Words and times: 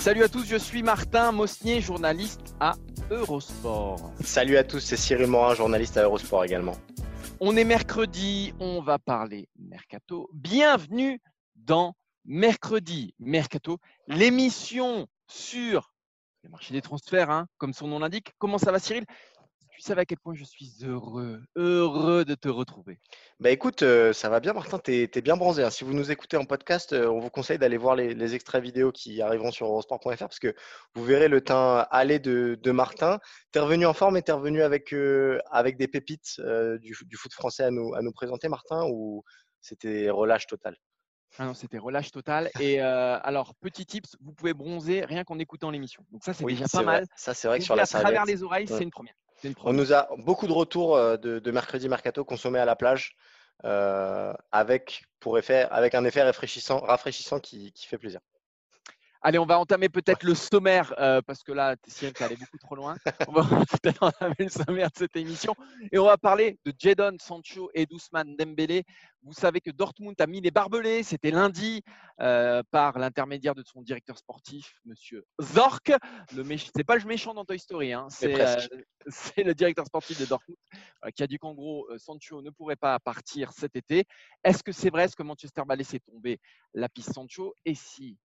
Salut 0.00 0.22
à 0.22 0.30
tous, 0.30 0.46
je 0.46 0.56
suis 0.56 0.82
Martin 0.82 1.30
Mosnier, 1.30 1.82
journaliste 1.82 2.54
à 2.58 2.72
Eurosport. 3.10 4.10
Salut 4.24 4.56
à 4.56 4.64
tous, 4.64 4.80
c'est 4.80 4.96
Cyril 4.96 5.26
Morin, 5.26 5.54
journaliste 5.54 5.98
à 5.98 6.04
Eurosport 6.04 6.42
également. 6.42 6.72
On 7.38 7.54
est 7.54 7.64
mercredi, 7.64 8.54
on 8.60 8.80
va 8.80 8.98
parler 8.98 9.50
mercato. 9.58 10.30
Bienvenue 10.32 11.20
dans 11.54 11.92
Mercredi 12.24 13.14
Mercato, 13.18 13.76
l'émission 14.06 15.06
sur 15.26 15.92
le 16.44 16.48
marché 16.48 16.72
des 16.72 16.80
transferts, 16.80 17.28
hein, 17.28 17.46
comme 17.58 17.74
son 17.74 17.86
nom 17.86 17.98
l'indique. 17.98 18.32
Comment 18.38 18.56
ça 18.56 18.72
va 18.72 18.78
Cyril? 18.78 19.04
Tu 19.80 19.86
savais 19.86 20.02
à 20.02 20.04
quel 20.04 20.18
point 20.18 20.34
je 20.34 20.44
suis 20.44 20.74
heureux, 20.82 21.40
heureux 21.56 22.26
de 22.26 22.34
te 22.34 22.50
retrouver. 22.50 23.00
Bah 23.38 23.48
écoute, 23.48 23.82
euh, 23.82 24.12
ça 24.12 24.28
va 24.28 24.38
bien 24.38 24.52
Martin, 24.52 24.78
tu 24.78 24.92
es, 24.92 25.20
bien 25.22 25.38
bronzé. 25.38 25.62
hein. 25.64 25.70
Si 25.70 25.84
vous 25.84 25.94
nous 25.94 26.10
écoutez 26.10 26.36
en 26.36 26.44
podcast, 26.44 26.92
euh, 26.92 27.06
on 27.08 27.18
vous 27.18 27.30
conseille 27.30 27.56
d'aller 27.56 27.78
voir 27.78 27.96
les, 27.96 28.12
les 28.12 28.34
extraits 28.34 28.62
vidéo 28.62 28.92
qui 28.92 29.22
arriveront 29.22 29.50
sur 29.50 29.64
eurosport.fr 29.68 30.18
parce 30.18 30.38
que 30.38 30.54
vous 30.94 31.02
verrez 31.02 31.28
le 31.28 31.40
teint 31.40 31.86
allé 31.90 32.18
de, 32.18 32.58
de 32.62 32.70
Martin. 32.72 33.20
Tu 33.52 33.58
es 33.58 33.62
revenu 33.62 33.86
en 33.86 33.94
forme 33.94 34.18
et 34.18 34.22
tu 34.22 34.30
es 34.30 34.34
revenu 34.34 34.60
avec, 34.60 34.92
euh, 34.92 35.38
avec 35.50 35.78
des 35.78 35.88
pépites 35.88 36.38
du, 36.82 36.94
du 37.06 37.16
foot 37.16 37.32
français 37.32 37.64
à 37.64 37.70
nous, 37.70 37.94
à 37.94 38.02
nous 38.02 38.12
présenter 38.12 38.50
Martin 38.50 38.84
ou 38.86 39.24
c'était 39.62 40.10
relâche 40.10 40.46
total? 40.46 40.76
Ah 41.38 41.46
non, 41.46 41.54
c'était 41.54 41.78
relâche 41.78 42.10
total. 42.10 42.50
Et 42.60 42.82
euh, 42.82 43.18
alors, 43.22 43.54
petit 43.54 43.86
tips, 43.86 44.16
vous 44.20 44.32
pouvez 44.32 44.52
bronzer 44.52 45.06
rien 45.06 45.24
qu'en 45.24 45.38
écoutant 45.38 45.70
l'émission. 45.70 46.04
Donc 46.10 46.22
ça, 46.22 46.34
c'est 46.34 46.44
Oui, 46.44 46.52
déjà 46.54 46.66
pas 46.70 46.82
vrai. 46.82 46.84
mal. 46.84 47.06
Ça 47.16 47.32
c'est 47.32 47.48
vrai 47.48 47.60
que 47.60 47.64
sur 47.64 47.76
la 47.76 47.84
à 47.84 47.86
travers 47.86 48.26
les 48.26 48.42
oreilles, 48.42 48.66
Ouais. 48.68 48.76
c'est 48.76 48.82
une 48.84 48.90
première. 48.90 49.14
On 49.62 49.72
nous 49.72 49.92
a 49.92 50.08
beaucoup 50.18 50.46
de 50.46 50.52
retours 50.52 50.96
euh, 50.96 51.16
de, 51.16 51.38
de 51.38 51.50
mercredi 51.50 51.88
mercato 51.88 52.24
consommés 52.24 52.58
à 52.58 52.64
la 52.64 52.76
plage 52.76 53.16
euh, 53.64 54.32
avec, 54.52 55.04
pour 55.20 55.38
effet, 55.38 55.66
avec 55.70 55.94
un 55.94 56.04
effet 56.04 56.22
rafraîchissant, 56.22 56.80
rafraîchissant 56.80 57.40
qui, 57.40 57.72
qui 57.72 57.86
fait 57.86 57.98
plaisir. 57.98 58.20
Allez, 59.22 59.38
on 59.38 59.44
va 59.44 59.58
entamer 59.58 59.90
peut-être 59.90 60.22
le 60.22 60.34
sommaire, 60.34 60.94
euh, 60.98 61.20
parce 61.20 61.42
que 61.42 61.52
là, 61.52 61.76
Cyril, 61.86 62.14
tu 62.14 62.22
allé 62.22 62.36
beaucoup 62.36 62.56
trop 62.56 62.74
loin. 62.74 62.96
On 63.28 63.32
va 63.32 63.42
peut-être 63.82 64.02
entamer 64.02 64.34
le 64.38 64.48
sommaire 64.48 64.88
de 64.90 64.96
cette 64.96 65.14
émission. 65.14 65.54
Et 65.92 65.98
on 65.98 66.06
va 66.06 66.16
parler 66.16 66.58
de 66.64 66.72
Jadon 66.78 67.16
Sancho 67.20 67.70
et 67.74 67.84
d'Ousmane 67.84 68.34
Dembélé. 68.36 68.84
Vous 69.22 69.34
savez 69.34 69.60
que 69.60 69.70
Dortmund 69.70 70.18
a 70.20 70.26
mis 70.26 70.40
les 70.40 70.50
barbelés. 70.50 71.02
C'était 71.02 71.30
lundi 71.30 71.82
euh, 72.20 72.62
par 72.70 72.98
l'intermédiaire 72.98 73.54
de 73.54 73.62
son 73.62 73.82
directeur 73.82 74.16
sportif, 74.16 74.72
Monsieur 74.86 75.26
Zorc. 75.42 75.92
Le 76.34 76.42
méch- 76.42 76.70
C'est 76.74 76.84
pas 76.84 76.96
le 76.96 77.04
méchant 77.04 77.34
dans 77.34 77.44
Toy 77.44 77.58
Story, 77.58 77.92
hein. 77.92 78.06
c'est 78.08 78.40
euh, 78.40 78.56
c'est 79.08 79.42
le 79.42 79.54
directeur 79.54 79.84
sportif 79.84 80.18
de 80.18 80.24
Dortmund 80.24 80.56
qui 81.14 81.22
a 81.22 81.26
dit 81.26 81.36
qu'en 81.36 81.52
gros, 81.52 81.86
Sancho 81.98 82.40
ne 82.40 82.50
pourrait 82.50 82.76
pas 82.76 82.98
partir 82.98 83.52
cet 83.52 83.76
été. 83.76 84.04
Est-ce 84.44 84.62
que 84.62 84.72
c'est 84.72 84.88
vrai? 84.90 85.04
Est-ce 85.04 85.16
que 85.16 85.22
Manchester 85.22 85.62
va 85.68 85.76
laisser 85.76 86.00
tomber 86.00 86.38
la 86.72 86.88
piste 86.88 87.12
Sancho? 87.12 87.54
Et 87.66 87.74
si 87.74 88.16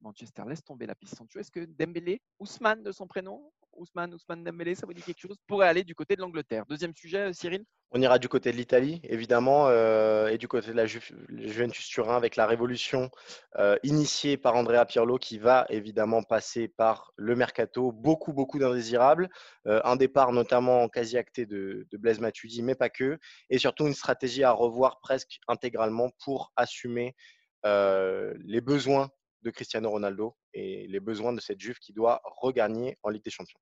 Manchester 0.00 0.42
laisse 0.46 0.64
tomber 0.64 0.86
la 0.86 0.94
piste 0.94 1.16
Sancho. 1.16 1.38
Est-ce 1.38 1.50
que 1.50 1.64
Dembélé, 1.64 2.20
Ousmane 2.38 2.82
de 2.82 2.92
son 2.92 3.06
prénom, 3.06 3.50
Ousmane, 3.72 4.14
Ousmane 4.14 4.44
Dembélé, 4.44 4.74
ça 4.74 4.86
vous 4.86 4.92
dit 4.92 5.02
quelque 5.02 5.20
chose 5.20 5.36
Pourrait 5.46 5.68
aller 5.68 5.84
du 5.84 5.94
côté 5.94 6.16
de 6.16 6.20
l'Angleterre? 6.20 6.64
Deuxième 6.66 6.94
sujet, 6.94 7.28
euh, 7.28 7.32
Cyril? 7.32 7.64
On 7.90 8.02
ira 8.02 8.18
du 8.18 8.28
côté 8.28 8.52
de 8.52 8.56
l'Italie, 8.56 9.00
évidemment, 9.04 9.68
euh, 9.68 10.28
et 10.28 10.36
du 10.36 10.46
côté 10.46 10.72
de 10.72 10.76
la 10.76 10.84
Ju- 10.84 11.00
Juventus 11.30 11.88
Turin 11.88 12.16
avec 12.16 12.36
la 12.36 12.46
révolution 12.46 13.10
euh, 13.56 13.76
initiée 13.82 14.36
par 14.36 14.56
Andrea 14.56 14.84
Pirlo 14.84 15.16
qui 15.16 15.38
va 15.38 15.64
évidemment 15.70 16.22
passer 16.22 16.68
par 16.68 17.12
le 17.16 17.34
mercato. 17.34 17.92
Beaucoup, 17.92 18.34
beaucoup 18.34 18.58
d'indésirables. 18.58 19.30
Un 19.64 19.96
départ 19.96 20.32
notamment 20.32 20.88
quasi 20.88 21.16
acté 21.16 21.46
de, 21.46 21.86
Blaise 21.92 22.20
Matuidi, 22.20 22.62
mais 22.62 22.74
pas 22.74 22.90
que. 22.90 23.18
Et 23.48 23.58
surtout 23.58 23.86
une 23.86 23.94
stratégie 23.94 24.44
à 24.44 24.52
revoir 24.52 25.00
presque 25.00 25.38
intégralement 25.48 26.10
pour 26.22 26.52
assumer 26.56 27.14
les 27.64 28.60
besoins 28.60 29.08
de 29.42 29.50
Cristiano 29.50 29.90
Ronaldo 29.90 30.36
et 30.54 30.86
les 30.88 31.00
besoins 31.00 31.32
de 31.32 31.40
cette 31.40 31.60
Juve 31.60 31.78
qui 31.78 31.92
doit 31.92 32.20
regagner 32.24 32.98
en 33.02 33.10
Ligue 33.10 33.24
des 33.24 33.30
Champions. 33.30 33.60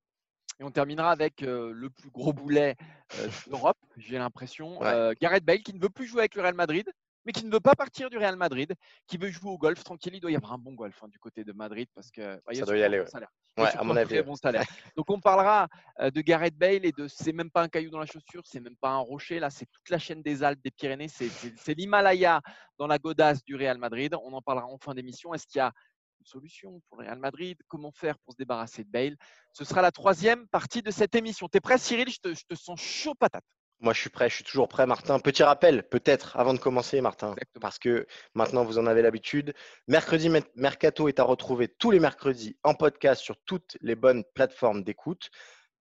Et 0.58 0.64
on 0.64 0.70
terminera 0.70 1.10
avec 1.10 1.42
euh, 1.42 1.70
le 1.74 1.90
plus 1.90 2.10
gros 2.10 2.32
boulet 2.32 2.76
euh, 3.18 3.28
d'Europe, 3.46 3.76
j'ai 3.98 4.16
l'impression. 4.16 4.80
Ouais. 4.80 4.86
Euh, 4.86 5.14
Gareth 5.20 5.44
Bale 5.44 5.62
qui 5.62 5.74
ne 5.74 5.80
veut 5.80 5.90
plus 5.90 6.06
jouer 6.06 6.20
avec 6.20 6.34
le 6.34 6.42
Real 6.42 6.54
Madrid, 6.54 6.90
mais 7.26 7.32
qui 7.32 7.44
ne 7.44 7.52
veut 7.52 7.60
pas 7.60 7.74
partir 7.74 8.08
du 8.08 8.16
Real 8.16 8.36
Madrid, 8.36 8.72
qui 9.06 9.18
veut 9.18 9.30
jouer 9.30 9.50
au 9.50 9.58
golf 9.58 9.82
tranquille. 9.82 10.14
Il 10.14 10.20
doit 10.20 10.30
y 10.30 10.36
avoir 10.36 10.52
un 10.52 10.58
bon 10.58 10.74
golf 10.74 11.02
hein, 11.02 11.08
du 11.08 11.18
côté 11.18 11.44
de 11.44 11.52
Madrid 11.52 11.88
parce 11.94 12.10
que 12.10 12.36
bah, 12.36 12.52
il 12.52 12.58
y 12.58 12.62
a 12.62 12.64
Ça 12.64 12.66
doit 12.66 12.78
y 12.78 12.82
aller, 12.84 12.98
bon 12.98 13.04
ouais. 13.04 13.10
salaire. 13.10 13.30
Il 13.56 13.60
y 13.60 13.64
a 13.64 13.68
Ouais, 13.68 13.76
à 13.76 13.84
mon 13.84 13.96
avis, 13.96 14.14
très 14.14 14.22
bon 14.22 14.36
salaire. 14.36 14.64
Donc 14.96 15.10
on 15.10 15.20
parlera 15.20 15.68
euh, 16.00 16.10
de 16.10 16.20
Gareth 16.20 16.56
Bale 16.56 16.84
et 16.84 16.92
de 16.92 17.08
c'est 17.08 17.32
même 17.32 17.50
pas 17.50 17.62
un 17.62 17.68
caillou 17.68 17.90
dans 17.90 17.98
la 17.98 18.06
chaussure, 18.06 18.42
c'est 18.44 18.60
même 18.60 18.76
pas 18.76 18.90
un 18.90 18.98
rocher 18.98 19.40
là, 19.40 19.50
c'est 19.50 19.66
toute 19.66 19.88
la 19.90 19.98
chaîne 19.98 20.22
des 20.22 20.42
Alpes, 20.42 20.60
des 20.62 20.70
Pyrénées, 20.70 21.08
c'est 21.08 21.74
l'Himalaya 21.74 22.40
dans 22.78 22.86
la 22.86 22.98
godasse 22.98 23.42
du 23.44 23.56
Real 23.56 23.78
Madrid. 23.78 24.14
On 24.22 24.32
en 24.32 24.42
parlera 24.42 24.66
en 24.66 24.78
fin 24.78 24.94
d'émission. 24.94 25.34
Est-ce 25.34 25.46
qu'il 25.46 25.58
y 25.58 25.62
a 25.62 25.72
une 26.20 26.26
solution 26.26 26.80
pour 26.88 26.98
le 26.98 27.06
Real 27.06 27.18
Madrid? 27.18 27.58
Comment 27.66 27.92
faire 27.92 28.18
pour 28.18 28.32
se 28.34 28.36
débarrasser 28.36 28.84
de 28.84 28.90
Bale? 28.90 29.16
Ce 29.52 29.64
sera 29.64 29.82
la 29.82 29.90
troisième 29.90 30.46
partie 30.48 30.82
de 30.82 30.90
cette 30.90 31.14
émission. 31.14 31.48
T'es 31.48 31.60
prêt, 31.60 31.78
Cyril? 31.78 32.10
Je 32.10 32.18
te, 32.18 32.34
je 32.34 32.44
te 32.46 32.54
sens 32.54 32.78
chaud 32.80 33.14
patate. 33.14 33.44
Moi, 33.80 33.92
je 33.92 34.00
suis 34.00 34.10
prêt, 34.10 34.30
je 34.30 34.36
suis 34.36 34.44
toujours 34.44 34.68
prêt, 34.68 34.86
Martin. 34.86 35.18
Petit 35.20 35.42
rappel, 35.42 35.86
peut-être, 35.88 36.36
avant 36.38 36.54
de 36.54 36.58
commencer, 36.58 37.00
Martin, 37.02 37.32
Exactement. 37.32 37.60
parce 37.60 37.78
que 37.78 38.06
maintenant, 38.34 38.64
vous 38.64 38.78
en 38.78 38.86
avez 38.86 39.02
l'habitude. 39.02 39.52
Mercredi 39.86 40.30
Mer- 40.30 40.44
Mercato 40.54 41.08
est 41.08 41.20
à 41.20 41.24
retrouver 41.24 41.68
tous 41.68 41.90
les 41.90 42.00
mercredis 42.00 42.56
en 42.62 42.74
podcast 42.74 43.20
sur 43.22 43.36
toutes 43.44 43.76
les 43.82 43.94
bonnes 43.94 44.24
plateformes 44.34 44.82
d'écoute. 44.82 45.30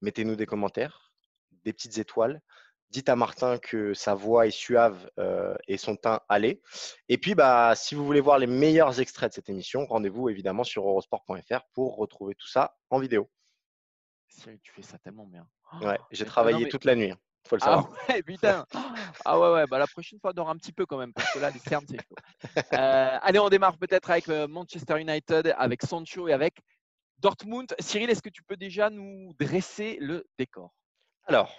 Mettez-nous 0.01 0.35
des 0.35 0.45
commentaires, 0.45 1.13
des 1.63 1.71
petites 1.71 1.97
étoiles. 1.97 2.41
Dites 2.89 3.07
à 3.09 3.15
Martin 3.15 3.57
que 3.57 3.93
sa 3.93 4.13
voix 4.13 4.45
est 4.45 4.51
suave 4.51 5.09
euh, 5.17 5.55
et 5.67 5.77
son 5.77 5.95
teint 5.95 6.19
allé. 6.29 6.61
Et 7.09 7.17
puis, 7.17 7.33
bah, 7.33 7.73
si 7.75 7.95
vous 7.95 8.05
voulez 8.05 8.19
voir 8.21 8.39
les 8.39 8.45
meilleurs 8.47 8.99
extraits 8.99 9.29
de 9.31 9.35
cette 9.35 9.49
émission, 9.49 9.85
rendez-vous 9.85 10.27
évidemment 10.29 10.63
sur 10.65 10.85
eurosport.fr 10.87 11.61
pour 11.73 11.95
retrouver 11.95 12.35
tout 12.35 12.47
ça 12.47 12.77
en 12.89 12.99
vidéo. 12.99 13.29
Tu 14.61 14.71
fais 14.73 14.81
ça 14.81 14.97
tellement 14.99 15.25
bien. 15.25 15.47
Ouais, 15.81 15.97
Oh, 15.99 16.03
j'ai 16.11 16.25
travaillé 16.25 16.57
non, 16.57 16.63
mais- 16.65 16.69
toute 16.69 16.83
la 16.85 16.95
nuit, 16.95 17.07
il 17.07 17.15
faut 17.47 17.55
le 17.55 17.61
Ah 17.61 17.65
savoir. 17.65 17.89
ouais, 18.09 18.23
putain. 18.23 18.65
Ah 19.23 19.39
ouais, 19.39 19.53
ouais, 19.53 19.67
bah 19.67 19.79
la 19.79 19.87
prochaine 19.87 20.19
fois, 20.19 20.33
dors 20.33 20.49
un 20.49 20.57
petit 20.57 20.71
peu 20.73 20.85
quand 20.85 20.97
même, 20.97 21.13
parce 21.13 21.31
que 21.33 21.39
là, 21.39 21.49
les 21.51 21.59
cernes, 21.59 21.85
c'est 21.87 21.97
chaud. 21.97 22.15
Euh, 22.73 23.17
allez, 23.21 23.39
on 23.39 23.49
démarre 23.49 23.77
peut-être 23.77 24.09
avec 24.09 24.27
euh, 24.29 24.47
Manchester 24.47 24.99
United, 24.99 25.53
avec 25.57 25.81
Sancho 25.83 26.27
et 26.27 26.33
avec 26.33 26.55
Dortmund. 27.19 27.73
Cyril, 27.79 28.09
est-ce 28.09 28.21
que 28.21 28.29
tu 28.29 28.43
peux 28.43 28.57
déjà 28.57 28.89
nous 28.89 29.33
dresser 29.39 29.97
le 30.01 30.25
décor? 30.37 30.73
Alors, 31.27 31.55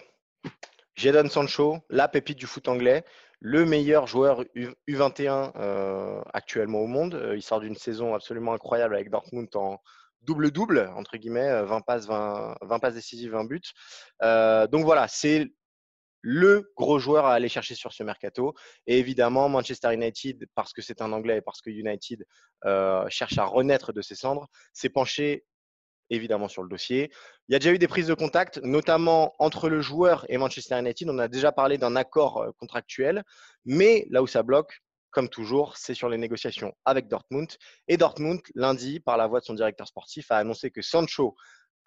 Jadon 0.95 1.29
Sancho, 1.29 1.79
la 1.89 2.07
pépite 2.07 2.37
du 2.37 2.47
foot 2.47 2.67
anglais, 2.67 3.03
le 3.39 3.65
meilleur 3.65 4.07
joueur 4.07 4.43
U- 4.55 4.73
U21 4.87 5.51
euh, 5.55 6.21
actuellement 6.33 6.79
au 6.79 6.87
monde. 6.87 7.31
Il 7.35 7.41
sort 7.41 7.59
d'une 7.59 7.75
saison 7.75 8.15
absolument 8.15 8.53
incroyable 8.53 8.95
avec 8.95 9.09
Dortmund 9.09 9.53
en 9.55 9.79
double-double, 10.21 10.91
entre 10.95 11.17
guillemets, 11.17 11.49
euh, 11.49 11.65
20 11.65 11.81
passes, 11.81 12.07
20, 12.07 12.55
20 12.61 12.79
passes 12.79 12.95
décisives, 12.95 13.31
20 13.31 13.45
buts. 13.45 13.61
Euh, 14.23 14.65
donc 14.67 14.85
voilà, 14.85 15.07
c'est 15.07 15.47
le 16.29 16.73
gros 16.75 16.99
joueur 16.99 17.25
à 17.25 17.33
aller 17.33 17.47
chercher 17.47 17.73
sur 17.73 17.93
ce 17.93 18.03
mercato. 18.03 18.53
Et 18.85 18.99
évidemment, 18.99 19.47
Manchester 19.47 19.93
United, 19.93 20.45
parce 20.55 20.73
que 20.73 20.81
c'est 20.81 21.01
un 21.01 21.13
anglais 21.13 21.37
et 21.37 21.41
parce 21.41 21.61
que 21.61 21.69
United 21.69 22.25
euh, 22.65 23.05
cherche 23.07 23.37
à 23.37 23.45
renaître 23.45 23.93
de 23.93 24.01
ses 24.01 24.15
cendres, 24.15 24.49
s'est 24.73 24.89
penché 24.89 25.45
évidemment 26.09 26.49
sur 26.49 26.63
le 26.63 26.69
dossier. 26.69 27.09
Il 27.47 27.53
y 27.53 27.55
a 27.55 27.59
déjà 27.59 27.71
eu 27.71 27.79
des 27.79 27.87
prises 27.87 28.07
de 28.07 28.13
contact, 28.13 28.59
notamment 28.61 29.35
entre 29.39 29.69
le 29.69 29.79
joueur 29.79 30.25
et 30.27 30.37
Manchester 30.37 30.77
United. 30.77 31.09
On 31.09 31.17
a 31.17 31.29
déjà 31.29 31.53
parlé 31.53 31.77
d'un 31.77 31.95
accord 31.95 32.39
euh, 32.39 32.51
contractuel, 32.59 33.23
mais 33.63 34.05
là 34.09 34.21
où 34.21 34.27
ça 34.27 34.43
bloque, 34.43 34.81
comme 35.11 35.29
toujours, 35.29 35.77
c'est 35.77 35.93
sur 35.93 36.09
les 36.09 36.17
négociations 36.17 36.73
avec 36.83 37.07
Dortmund. 37.07 37.47
Et 37.87 37.95
Dortmund, 37.95 38.41
lundi, 38.53 38.99
par 38.99 39.15
la 39.15 39.27
voix 39.27 39.39
de 39.39 39.45
son 39.45 39.53
directeur 39.53 39.87
sportif, 39.87 40.29
a 40.29 40.39
annoncé 40.39 40.71
que 40.71 40.81
Sancho 40.81 41.37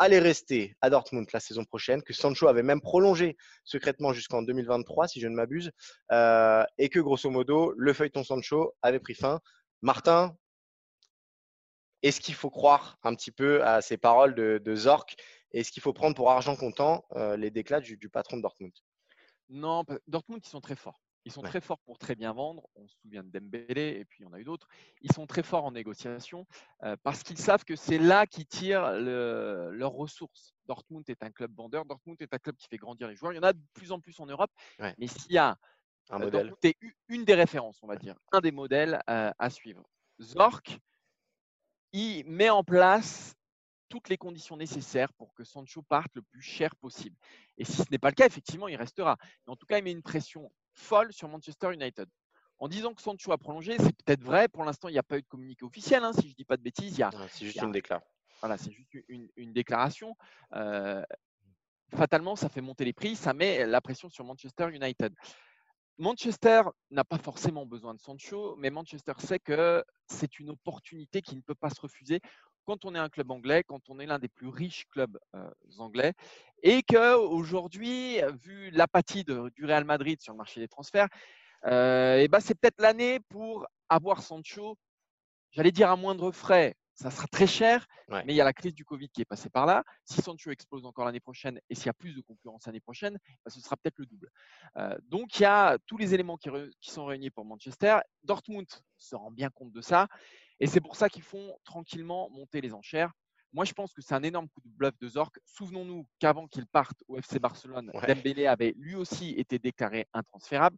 allait 0.01 0.19
rester 0.19 0.75
à 0.81 0.89
Dortmund 0.89 1.29
la 1.33 1.41
saison 1.41 1.65
prochaine, 1.65 2.03
que 2.03 2.15
Sancho 2.15 2.49
avait 2.49 2.63
même 2.63 2.81
prolongé 2.81 3.37
secrètement 3.65 4.15
jusqu'en 4.15 4.41
2023, 4.41 5.07
si 5.09 5.21
je 5.21 5.29
ne 5.29 5.35
m'abuse, 5.35 5.71
euh, 6.11 6.65
et 6.79 6.89
que 6.89 6.99
grosso 6.99 7.29
modo, 7.29 7.75
le 7.77 7.93
feuilleton 7.93 8.25
Sancho 8.25 8.75
avait 8.81 8.99
pris 8.99 9.15
fin. 9.15 9.41
Martin, 9.83 10.35
est-ce 12.03 12.21
qu'il 12.21 12.35
faut 12.35 12.49
croire 12.49 12.99
un 13.03 13.15
petit 13.15 13.31
peu 13.31 13.63
à 13.63 13.83
ces 13.83 13.99
paroles 13.99 14.35
de, 14.35 14.59
de 14.65 14.75
Zorc? 14.75 15.17
Est-ce 15.53 15.71
qu'il 15.71 15.83
faut 15.83 15.93
prendre 15.93 16.17
pour 16.17 16.31
argent 16.31 16.57
comptant 16.57 17.05
euh, 17.17 17.37
les 17.37 17.51
déclats 17.51 17.81
du, 17.81 17.99
du 17.99 18.09
patron 18.09 18.39
de 18.39 18.43
Dortmund? 18.43 18.73
Non, 19.51 19.85
Dortmund, 20.07 20.41
ils 20.43 20.49
sont 20.49 20.63
très 20.63 20.77
forts. 20.77 21.03
Ils 21.25 21.33
sont 21.33 21.43
très 21.43 21.61
forts 21.61 21.81
pour 21.81 21.99
très 21.99 22.15
bien 22.15 22.33
vendre. 22.33 22.67
On 22.75 22.87
se 22.89 22.97
souvient 23.03 23.23
de 23.23 23.29
Dembélé 23.29 23.99
et 24.01 24.05
puis 24.05 24.23
il 24.23 24.27
y 24.27 24.29
en 24.29 24.33
a 24.33 24.41
eu 24.41 24.45
d'autres. 24.45 24.67
Ils 25.03 25.13
sont 25.13 25.27
très 25.27 25.43
forts 25.43 25.65
en 25.65 25.73
négociation 25.73 26.47
euh, 26.83 26.97
parce 27.03 27.23
qu'ils 27.23 27.39
savent 27.39 27.65
que 27.65 27.77
c'est 27.77 27.99
là 27.99 28.27
qu'ils 28.27 28.47
tirent 28.47 28.93
leurs 28.93 29.93
ressources. 29.93 30.55
Dortmund 30.67 31.05
est 31.09 31.23
un 31.23 31.31
club 31.31 31.55
vendeur. 31.55 31.85
Dortmund 31.85 32.21
est 32.21 32.33
un 32.33 32.39
club 32.39 32.57
qui 32.57 32.69
fait 32.69 32.79
grandir 32.79 33.09
les 33.09 33.17
joueurs. 33.17 33.33
Il 33.33 33.37
y 33.37 33.41
en 33.41 33.45
a 33.45 33.53
de 33.53 33.63
plus 33.75 33.93
en 33.93 34.01
plus 34.01 34.19
en 34.21 34.27
Europe. 34.27 34.51
Mais 34.99 35.07
s'il 35.07 35.33
y 35.33 35.39
a 35.39 35.57
un 36.11 36.21
euh, 36.21 36.25
modèle, 36.25 36.55
c'est 36.63 36.77
une 37.09 37.25
des 37.25 37.35
références, 37.35 37.79
on 37.83 37.87
va 37.87 37.97
dire, 37.97 38.17
un 38.33 38.41
des 38.41 38.53
modèles 38.53 39.01
euh, 39.09 39.31
à 39.39 39.51
suivre. 39.51 39.85
Zork, 40.21 40.79
il 41.93 42.25
met 42.27 42.51
en 42.51 42.65
place 42.65 43.35
toutes 43.89 44.09
les 44.09 44.17
conditions 44.17 44.57
nécessaires 44.57 45.13
pour 45.15 45.35
que 45.35 45.45
Sancho 45.45 45.83
parte 45.83 46.15
le 46.15 46.23
plus 46.23 46.43
cher 46.43 46.75
possible. 46.77 47.17
Et 47.59 47.65
si 47.65 47.73
ce 47.73 47.91
n'est 47.91 47.99
pas 47.99 48.09
le 48.09 48.15
cas, 48.15 48.27
effectivement, 48.27 48.69
il 48.69 48.77
restera. 48.77 49.17
Mais 49.47 49.53
en 49.53 49.57
tout 49.57 49.67
cas, 49.67 49.79
il 49.79 49.85
met 49.85 49.93
une 49.93 50.03
pression 50.03 50.51
folle 50.81 51.13
sur 51.13 51.29
Manchester 51.29 51.73
United. 51.73 52.09
En 52.59 52.69
disant 52.69 52.93
que 52.93 53.01
Sancho 53.01 53.33
a 53.33 53.39
prolongé, 53.39 53.77
c'est 53.79 53.97
peut-être 54.05 54.23
vrai. 54.23 54.49
Pour 54.49 54.65
l'instant, 54.65 54.89
il 54.89 54.93
n'y 54.93 54.99
a 54.99 55.03
pas 55.03 55.17
eu 55.17 55.23
de 55.23 55.27
communiqué 55.27 55.65
officiel. 55.65 56.05
Hein, 56.05 56.13
si 56.13 56.23
je 56.23 56.29
ne 56.29 56.35
dis 56.35 56.45
pas 56.45 56.57
de 56.57 56.63
bêtises, 56.63 56.97
il 56.97 57.01
y 57.01 57.03
a. 57.03 57.11
C'est 57.29 57.47
juste 57.47 57.63
une 57.63 57.73
déclaration. 57.73 58.07
Voilà, 58.41 58.59
c'est 58.59 58.73
juste 58.73 58.91
une, 59.09 59.53
déclaration. 59.53 60.17
Euh, 60.55 61.03
fatalement, 61.95 62.37
ça 62.37 62.49
fait 62.49 62.61
monter 62.61 62.85
les 62.85 62.93
prix, 62.93 63.17
ça 63.17 63.35
met 63.35 63.67
la 63.67 63.81
pression 63.81 64.09
sur 64.09 64.25
Manchester 64.25 64.69
United. 64.73 65.15
Manchester 65.99 66.63
n'a 66.91 67.05
pas 67.05 67.19
forcément 67.19 67.67
besoin 67.67 67.95
de 67.95 68.01
Sancho, 68.01 68.57
mais 68.57 68.71
Manchester 68.71 69.13
sait 69.19 69.39
que 69.39 69.85
c'est 70.07 70.39
une 70.39 70.49
opportunité 70.49 71.21
qui 71.21 71.37
ne 71.37 71.43
peut 71.43 71.55
pas 71.55 71.69
se 71.69 71.81
refuser 71.81 72.21
quand 72.65 72.85
on 72.85 72.95
est 72.95 72.99
un 72.99 73.09
club 73.09 73.31
anglais, 73.31 73.65
quand 73.65 73.89
on 73.89 73.99
est 73.99 74.07
l'un 74.07 74.19
des 74.19 74.29
plus 74.29 74.49
riches 74.49 74.87
clubs 74.91 75.19
euh, 75.35 75.51
anglais, 75.79 76.15
et 76.63 76.83
que 76.83 77.17
aujourd'hui, 77.17 78.21
vu 78.43 78.71
l'apathie 78.71 79.25
du 79.25 79.65
Real 79.65 79.85
Madrid 79.85 80.21
sur 80.21 80.33
le 80.33 80.39
marché 80.39 80.61
des 80.61 80.69
transferts, 80.69 81.09
euh, 81.67 82.19
et 82.19 82.29
ben 82.29 82.41
c'est 82.41 82.55
peut-être 82.55 82.81
l'année 82.81 83.21
pour 83.29 83.67
avoir 83.89 84.23
Sancho, 84.23 84.77
j'allais 85.53 85.73
dire 85.73 85.91
à 85.91 85.97
moindre 85.97 86.31
frais. 86.33 86.75
Ça 86.95 87.11
sera 87.11 87.27
très 87.29 87.47
cher, 87.47 87.87
mais 88.11 88.25
il 88.29 88.35
y 88.35 88.43
a 88.43 88.45
la 88.45 88.53
crise 88.53 88.75
du 88.75 88.85
Covid 88.85 89.09
qui 89.09 89.23
est 89.23 89.25
passée 89.25 89.49
par 89.49 89.65
là. 89.65 89.85
Si 90.05 90.21
Sancho 90.21 90.51
explose 90.51 90.85
encore 90.85 91.07
l'année 91.07 91.21
prochaine 91.21 91.59
et 91.71 91.75
s'il 91.75 91.87
y 91.87 91.89
a 91.89 91.95
plus 91.95 92.13
de 92.13 92.21
concurrence 92.21 92.67
l'année 92.67 92.81
prochaine, 92.81 93.15
ben, 93.43 93.51
ce 93.51 93.59
sera 93.59 93.79
peut-être 93.79 93.99
le 93.99 94.05
double. 94.05 94.29
Euh, 94.77 94.99
donc 95.05 95.39
il 95.39 95.43
y 95.43 95.47
a 95.47 95.79
tous 95.87 95.97
les 95.97 96.13
éléments 96.13 96.37
qui, 96.37 96.51
qui 96.79 96.91
sont 96.91 97.07
réunis 97.07 97.31
pour 97.31 97.47
Manchester. 97.47 98.01
Dortmund 98.23 98.67
se 98.99 99.17
rend 99.17 99.31
bien 99.31 99.49
compte 99.49 99.73
de 99.73 99.81
ça. 99.81 100.09
Et 100.61 100.67
c'est 100.67 100.81
pour 100.81 100.97
ça 100.97 101.09
qu'ils 101.09 101.23
font 101.23 101.57
tranquillement 101.65 102.31
monter 102.31 102.61
les 102.61 102.75
enchères. 102.75 103.13
Moi, 103.53 103.65
je 103.65 103.73
pense 103.73 103.93
que 103.93 104.01
c'est 104.01 104.15
un 104.15 104.23
énorme 104.23 104.49
coup 104.49 104.61
de 104.65 104.69
bluff 104.69 104.97
de 105.01 105.09
Zorc. 105.09 105.37
Souvenons-nous 105.45 106.07
qu'avant 106.21 106.47
qu'il 106.47 106.67
parte 106.67 107.03
au 107.09 107.17
FC 107.17 107.41
Barcelone, 107.41 107.91
Dembélé 108.07 108.47
avait 108.47 108.75
lui 108.77 108.95
aussi 108.95 109.31
été 109.31 109.59
déclaré 109.59 110.07
intransférable. 110.13 110.77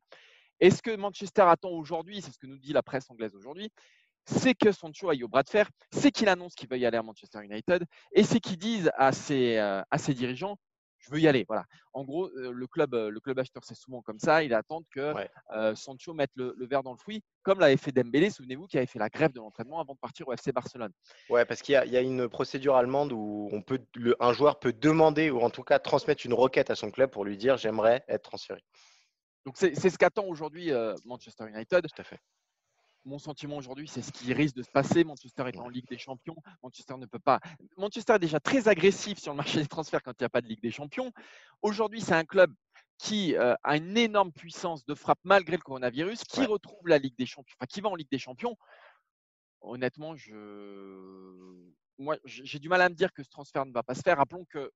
Et 0.61 0.71
ce 0.71 0.81
que 0.81 0.95
Manchester 0.97 1.43
attend 1.43 1.71
aujourd'hui, 1.71 2.23
c'est 2.23 2.31
ce 2.31 2.39
que 2.39 2.47
nous 2.47 2.59
dit 2.59 2.73
la 2.73 2.83
presse 2.83 3.11
anglaise 3.11 3.35
aujourd'hui, 3.35 3.71
c'est 4.25 4.55
que 4.55 4.71
Sancho 4.71 5.11
aille 5.11 5.25
au 5.25 5.29
bras 5.29 5.43
de 5.43 5.51
fer, 5.51 5.69
c'est 5.91 6.13
qu'il 6.13 6.29
annonce 6.29 6.55
qu'il 6.55 6.69
veut 6.69 6.79
y 6.79 6.87
aller 6.87 6.97
à 6.97 7.03
Manchester 7.03 7.43
United, 7.43 7.85
et 8.13 8.23
c'est 8.23 8.41
qu'il 8.41 8.57
dise 8.57 8.91
à 8.97 9.13
ses, 9.13 9.59
euh, 9.59 9.83
à 9.91 9.99
ses 9.99 10.15
dirigeants 10.15 10.57
je 11.03 11.11
veux 11.11 11.21
y 11.21 11.29
aller. 11.29 11.45
Voilà. 11.47 11.65
En 11.93 12.05
gros, 12.05 12.31
le 12.35 12.67
club, 12.67 12.95
le 12.95 13.21
club 13.21 13.39
acheteur, 13.39 13.63
c'est 13.65 13.75
souvent 13.75 14.03
comme 14.03 14.19
ça. 14.19 14.43
Il 14.43 14.55
attend 14.55 14.83
que 14.91 15.15
euh, 15.55 15.75
Sancho 15.75 16.15
mette 16.15 16.31
le, 16.35 16.55
verre 16.67 16.83
dans 16.83 16.93
le 16.93 16.97
fruit, 16.97 17.23
comme 17.43 17.61
l'avait 17.61 17.77
fait 17.77 17.93
Dembélé. 17.93 18.31
Souvenez-vous 18.31 18.67
qui 18.67 18.79
avait 18.79 18.87
fait 18.87 18.99
la 18.99 19.09
grève 19.09 19.33
de 19.33 19.39
l'entraînement 19.39 19.81
avant 19.81 19.95
de 19.95 19.99
partir 19.99 20.29
au 20.29 20.33
FC 20.33 20.53
Barcelone. 20.53 20.93
Ouais, 21.29 21.45
parce 21.45 21.61
qu'il 21.61 21.75
y, 21.75 21.97
a 21.97 22.01
une 22.01 22.29
procédure 22.29 22.77
allemande 22.77 23.13
où 23.13 23.49
on 23.53 23.63
peut, 23.63 23.81
un 24.21 24.33
joueur 24.33 24.59
peut 24.59 24.73
demander 24.73 25.31
ou 25.31 25.41
en 25.41 25.51
tout 25.51 25.65
cas 25.65 25.79
transmettre 25.79 26.25
une 26.25 26.35
requête 26.35 26.71
à 26.71 26.75
son 26.75 26.91
club 26.91 27.11
pour 27.11 27.25
lui 27.25 27.37
dire 27.37 27.57
j'aimerais 27.57 28.05
être 28.09 28.23
transféré. 28.23 28.63
Donc 29.45 29.57
c'est 29.57 29.75
ce 29.75 29.99
qu'attend 29.99 30.25
aujourd'hui 30.27 30.71
Manchester 31.05 31.49
United. 31.49 31.83
Tout 31.83 32.01
à 32.01 32.05
fait 32.05 32.21
mon 33.05 33.19
sentiment 33.19 33.57
aujourd'hui, 33.57 33.89
c'est 33.89 34.03
ce 34.03 34.13
qui 34.13 34.33
risque 34.33 34.55
de 34.55 34.63
se 34.63 34.71
passer. 34.71 35.05
Manchester 35.05 35.45
est 35.49 35.59
en 35.59 35.69
Ligue 35.69 35.89
des 35.89 35.99
Champions. 35.99 36.37
Manchester 36.63 36.97
ne 36.97 37.07
peut 37.07 37.19
pas. 37.19 37.41
Manchester 37.77 38.15
est 38.15 38.19
déjà 38.21 38.41
très 38.41 38.69
agressif 38.69 39.19
sur 39.19 39.33
le 39.33 39.37
marché 39.37 39.61
des 39.61 39.67
transferts 39.67 40.03
quand 40.03 40.13
il 40.13 40.23
n'y 40.23 40.27
a 40.27 40.31
pas 40.31 40.41
de 40.41 40.47
Ligue 40.47 40.63
des 40.63 40.71
Champions. 40.71 41.13
Aujourd'hui, 41.63 42.01
c'est 42.01 42.15
un 42.15 42.25
club 42.25 42.53
qui 42.99 43.35
euh, 43.37 43.55
a 43.65 43.77
une 43.77 43.97
énorme 43.97 44.33
puissance 44.33 44.85
de 44.87 44.95
frappe 44.95 45.19
malgré 45.25 45.57
le 45.57 45.63
coronavirus, 45.63 46.23
qui 46.25 46.45
retrouve 46.45 46.87
la 46.87 46.99
Ligue 46.99 47.17
des 47.19 47.27
Champions, 47.27 47.55
enfin 47.59 47.67
qui 47.67 47.81
va 47.81 47.89
en 47.89 47.97
Ligue 47.97 48.11
des 48.11 48.19
Champions. 48.19 48.57
Honnêtement, 49.61 50.17
je... 50.17 50.33
moi, 51.99 52.17
j'ai 52.25 52.59
du 52.59 52.69
mal 52.69 52.81
à 52.83 52.89
me 52.89 52.95
dire 52.95 53.13
que 53.13 53.23
ce 53.23 53.29
transfert 53.29 53.67
ne 53.67 53.73
va 53.73 53.83
pas 53.83 53.95
se 53.95 54.03
faire. 54.03 54.19
Rappelons 54.19 54.45
que 54.45 54.71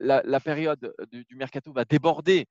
la, 0.00 0.40
période 0.40 0.94
du, 1.10 1.34
mercato 1.34 1.72
va 1.72 1.84
déborder 1.84 2.46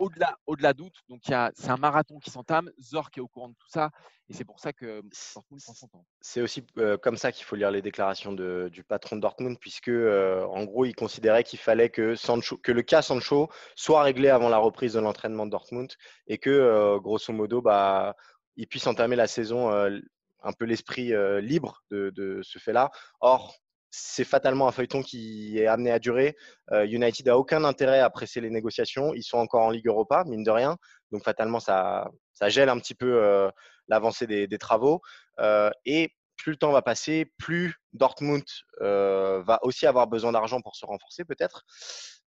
au-delà 0.00 0.38
au 0.46 0.56
-delà 0.56 0.72
d'août. 0.72 0.92
Donc, 1.08 1.20
c'est 1.24 1.70
un 1.70 1.76
marathon 1.76 2.18
qui 2.18 2.30
s'entame. 2.30 2.70
Zork 2.80 3.18
est 3.18 3.20
au 3.20 3.28
courant 3.28 3.48
de 3.48 3.54
tout 3.54 3.68
ça. 3.68 3.90
Et 4.28 4.32
c'est 4.32 4.44
pour 4.44 4.60
ça 4.60 4.72
que 4.72 5.02
Dortmund 5.34 5.60
prend 5.62 5.74
son 5.74 5.88
temps. 5.88 6.04
C'est 6.20 6.40
aussi 6.40 6.64
comme 7.02 7.16
ça 7.16 7.32
qu'il 7.32 7.44
faut 7.44 7.56
lire 7.56 7.70
les 7.70 7.82
déclarations 7.82 8.32
du 8.32 8.84
patron 8.84 9.16
de 9.16 9.20
Dortmund, 9.20 9.58
puisque 9.58 9.90
en 9.90 10.64
gros, 10.64 10.84
il 10.84 10.94
considérait 10.94 11.44
qu'il 11.44 11.58
fallait 11.58 11.90
que, 11.90 12.14
Sancho, 12.14 12.56
que 12.56 12.72
le 12.72 12.82
cas 12.82 13.02
Sancho 13.02 13.50
soit 13.74 14.02
réglé 14.02 14.28
avant 14.28 14.48
la 14.48 14.58
reprise 14.58 14.92
de 14.94 15.00
l'entraînement 15.00 15.46
de 15.46 15.50
Dortmund 15.50 15.92
et 16.28 16.38
que, 16.38 16.98
grosso 16.98 17.32
modo, 17.32 17.60
bah, 17.60 18.14
il 18.56 18.66
puisse 18.68 18.86
entamer 18.86 19.16
la 19.16 19.26
saison 19.26 19.70
un 19.70 20.52
peu 20.52 20.64
l'esprit 20.64 21.12
libre 21.42 21.82
de, 21.90 22.10
de 22.10 22.40
ce 22.42 22.58
fait-là. 22.58 22.90
Or, 23.20 23.58
c'est 23.90 24.24
fatalement 24.24 24.68
un 24.68 24.72
feuilleton 24.72 25.02
qui 25.02 25.58
est 25.58 25.66
amené 25.66 25.90
à 25.90 25.98
durer. 25.98 26.36
Euh, 26.70 26.86
United 26.86 27.26
n'a 27.26 27.36
aucun 27.36 27.64
intérêt 27.64 28.00
à 28.00 28.08
presser 28.08 28.40
les 28.40 28.50
négociations. 28.50 29.14
Ils 29.14 29.22
sont 29.22 29.38
encore 29.38 29.62
en 29.62 29.70
Ligue 29.70 29.88
Europa, 29.88 30.24
mine 30.26 30.44
de 30.44 30.50
rien. 30.50 30.76
Donc, 31.10 31.24
fatalement, 31.24 31.60
ça, 31.60 32.08
ça 32.32 32.48
gèle 32.48 32.68
un 32.68 32.78
petit 32.78 32.94
peu 32.94 33.22
euh, 33.22 33.50
l'avancée 33.88 34.26
des, 34.26 34.58
travaux. 34.58 35.00
Euh, 35.40 35.70
et 35.84 36.14
plus 36.36 36.52
le 36.52 36.56
temps 36.56 36.70
va 36.70 36.82
passer, 36.82 37.32
plus 37.36 37.74
Dortmund 37.92 38.44
va 38.80 39.58
aussi 39.62 39.86
avoir 39.86 40.06
besoin 40.06 40.32
d'argent 40.32 40.60
pour 40.60 40.76
se 40.76 40.86
renforcer, 40.86 41.24
peut-être. 41.24 41.64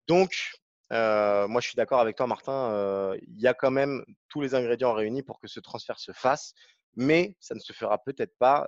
Donc, 0.07 0.31
moi, 0.89 1.61
je 1.61 1.67
suis 1.67 1.75
d'accord 1.75 1.99
avec 2.01 2.17
toi, 2.17 2.27
Martin. 2.27 3.13
Il 3.27 3.39
y 3.39 3.47
a 3.47 3.53
quand 3.53 3.71
même 3.71 4.03
tous 4.29 4.41
les 4.41 4.55
ingrédients 4.55 4.93
réunis 4.93 5.23
pour 5.23 5.39
que 5.39 5.47
ce 5.47 5.59
transfert 5.59 5.99
se 5.99 6.11
fasse 6.11 6.53
mais 6.95 7.35
ça 7.39 7.55
ne 7.55 7.59
se 7.59 7.73
fera 7.73 7.97
peut-être 7.97 8.38
pas 8.38 8.67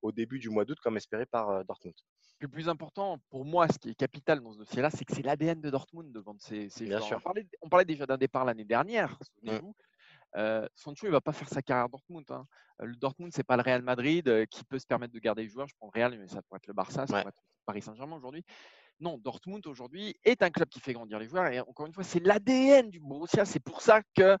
au 0.00 0.12
début 0.12 0.38
du 0.38 0.50
mois 0.50 0.64
d'août 0.64 0.78
comme 0.82 0.96
espéré 0.96 1.26
par 1.26 1.64
Dortmund. 1.64 1.94
Le 2.40 2.48
plus 2.48 2.68
important 2.68 3.18
pour 3.30 3.44
moi, 3.44 3.68
ce 3.68 3.78
qui 3.78 3.90
est 3.90 3.94
capital 3.94 4.40
dans 4.40 4.52
ce 4.52 4.58
dossier-là, 4.58 4.90
c'est 4.90 5.04
que 5.04 5.14
c'est 5.14 5.22
l'ADN 5.22 5.60
de 5.60 5.70
Dortmund 5.70 6.12
de 6.12 6.18
vendre 6.18 6.40
ces, 6.40 6.68
Bien 6.80 7.00
Sûr. 7.00 7.20
On, 7.62 7.68
parlait, 7.68 7.84
déjà 7.84 8.04
d'un 8.04 8.18
départ 8.18 8.44
l'année 8.44 8.64
dernière, 8.64 9.12
mmh. 9.12 9.24
souvenez-vous. 9.36 9.76
Sancho, 10.74 11.06
il 11.06 11.10
ne 11.10 11.12
va 11.12 11.20
pas 11.20 11.32
faire 11.32 11.48
sa 11.48 11.62
carrière 11.62 11.84
à 11.84 11.88
Dortmund. 11.88 12.24
Hein. 12.30 12.46
Le 12.80 12.96
Dortmund, 12.96 13.32
ce 13.32 13.38
n'est 13.38 13.44
pas 13.44 13.56
le 13.56 13.62
Real 13.62 13.82
Madrid 13.82 14.46
qui 14.48 14.64
peut 14.64 14.78
se 14.78 14.86
permettre 14.86 15.12
de 15.12 15.18
garder 15.18 15.42
les 15.42 15.48
joueurs. 15.48 15.68
Je 15.68 15.74
prends 15.76 15.90
le 15.92 16.00
Real, 16.00 16.18
mais 16.18 16.28
ça 16.28 16.42
pourrait 16.42 16.58
être 16.58 16.66
le 16.66 16.74
Barça, 16.74 17.06
ça 17.06 17.18
pourrait 17.18 17.28
être 17.28 17.42
Paris 17.64 17.82
Saint-Germain 17.82 18.16
aujourd'hui. 18.16 18.44
Non, 19.00 19.18
Dortmund 19.18 19.66
aujourd'hui 19.66 20.16
est 20.24 20.42
un 20.42 20.50
club 20.50 20.68
qui 20.68 20.80
fait 20.80 20.92
grandir 20.92 21.18
les 21.18 21.26
joueurs. 21.26 21.46
Et 21.48 21.60
encore 21.60 21.86
une 21.86 21.92
fois, 21.92 22.04
c'est 22.04 22.20
l'ADN 22.20 22.90
du 22.90 23.00
Borussia. 23.00 23.44
C'est 23.44 23.60
pour 23.60 23.80
ça 23.80 24.00
que 24.14 24.36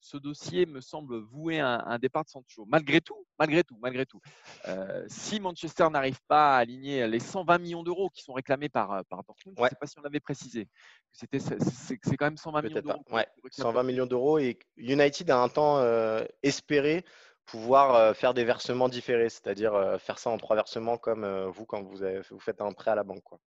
ce 0.00 0.16
dossier 0.16 0.66
me 0.66 0.80
semble 0.80 1.18
vouer 1.18 1.60
un, 1.60 1.82
un 1.86 1.98
départ 1.98 2.24
de 2.24 2.30
Sancho. 2.30 2.64
Malgré 2.66 3.00
tout, 3.00 3.26
malgré 3.38 3.64
tout, 3.64 3.76
malgré 3.80 4.06
tout, 4.06 4.20
euh, 4.66 5.04
si 5.08 5.40
Manchester 5.40 5.88
n'arrive 5.90 6.20
pas 6.28 6.56
à 6.56 6.58
aligner 6.58 7.06
les 7.08 7.20
120 7.20 7.58
millions 7.58 7.82
d'euros 7.82 8.10
qui 8.10 8.22
sont 8.22 8.32
réclamés 8.32 8.68
par, 8.68 8.92
euh, 8.92 9.02
par 9.08 9.24
Dortmund, 9.24 9.56
je 9.58 9.62
ne 9.62 9.68
sais 9.68 9.76
pas 9.80 9.86
si 9.86 9.98
on 9.98 10.04
avait 10.04 10.20
précisé. 10.20 10.68
C'était, 11.12 11.38
c'est, 11.40 12.16
quand 12.16 12.26
même 12.26 12.36
120 12.36 12.62
millions 12.62 12.80
d'euros. 12.80 13.04
Ouais, 13.10 13.26
120 13.50 13.82
millions 13.82 14.06
d'euros 14.06 14.38
et 14.38 14.58
United 14.76 15.30
a 15.30 15.38
un 15.38 15.48
temps 15.48 15.78
euh, 15.78 16.24
espéré 16.42 17.04
pouvoir 17.46 18.14
faire 18.14 18.34
des 18.34 18.44
versements 18.44 18.90
différés, 18.90 19.30
c'est-à-dire 19.30 19.96
faire 19.98 20.18
ça 20.18 20.28
en 20.28 20.36
trois 20.36 20.54
versements 20.54 20.98
comme 20.98 21.26
vous 21.46 21.64
quand 21.64 21.82
vous, 21.82 22.02
avez, 22.02 22.20
vous 22.30 22.38
faites 22.38 22.60
un 22.60 22.72
prêt 22.72 22.90
à 22.90 22.94
la 22.94 23.04
banque. 23.04 23.22
Quoi. 23.22 23.38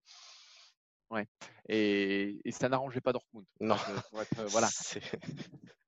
Ouais. 1.11 1.27
Et, 1.69 2.41
et 2.43 2.51
ça 2.51 2.67
n'arrangeait 2.67 2.99
pas 2.99 3.13
Dortmund. 3.13 3.45
Non. 3.59 3.75
voilà. 4.47 4.67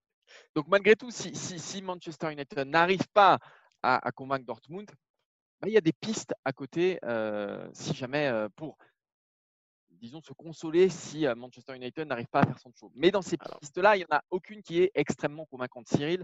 Donc 0.56 0.68
malgré 0.68 0.96
tout, 0.96 1.10
si, 1.12 1.82
Manchester 1.82 2.32
United 2.32 2.68
n'arrive 2.68 3.08
pas 3.14 3.40
à, 3.82 4.12
convaincre 4.12 4.46
Dortmund, 4.46 4.90
bah, 5.62 5.68
il 5.68 5.74
y 5.74 5.78
a 5.78 5.82
des 5.82 5.94
pistes 5.94 6.34
à 6.46 6.54
côté 6.54 7.00
euh, 7.04 7.68
si 7.74 7.94
jamais 7.94 8.28
euh, 8.28 8.48
pour, 8.56 8.78
disons, 9.90 10.22
se 10.22 10.34
consoler 10.34 10.90
si 10.90 11.26
euh, 11.26 11.36
Manchester 11.36 11.76
United 11.76 12.08
n'arrive 12.08 12.28
pas 12.28 12.42
à 12.42 12.46
faire 12.46 12.60
son 12.60 12.72
show. 12.74 12.92
Mais 12.96 13.12
dans 13.12 13.22
ces 13.22 13.38
pistes-là, 13.38 13.96
il 13.96 14.00
n'y 14.00 14.06
en 14.06 14.18
a 14.18 14.24
aucune 14.30 14.62
qui 14.62 14.82
est 14.82 14.92
extrêmement 14.94 15.46
convaincante, 15.46 15.88
Cyril. 15.88 16.24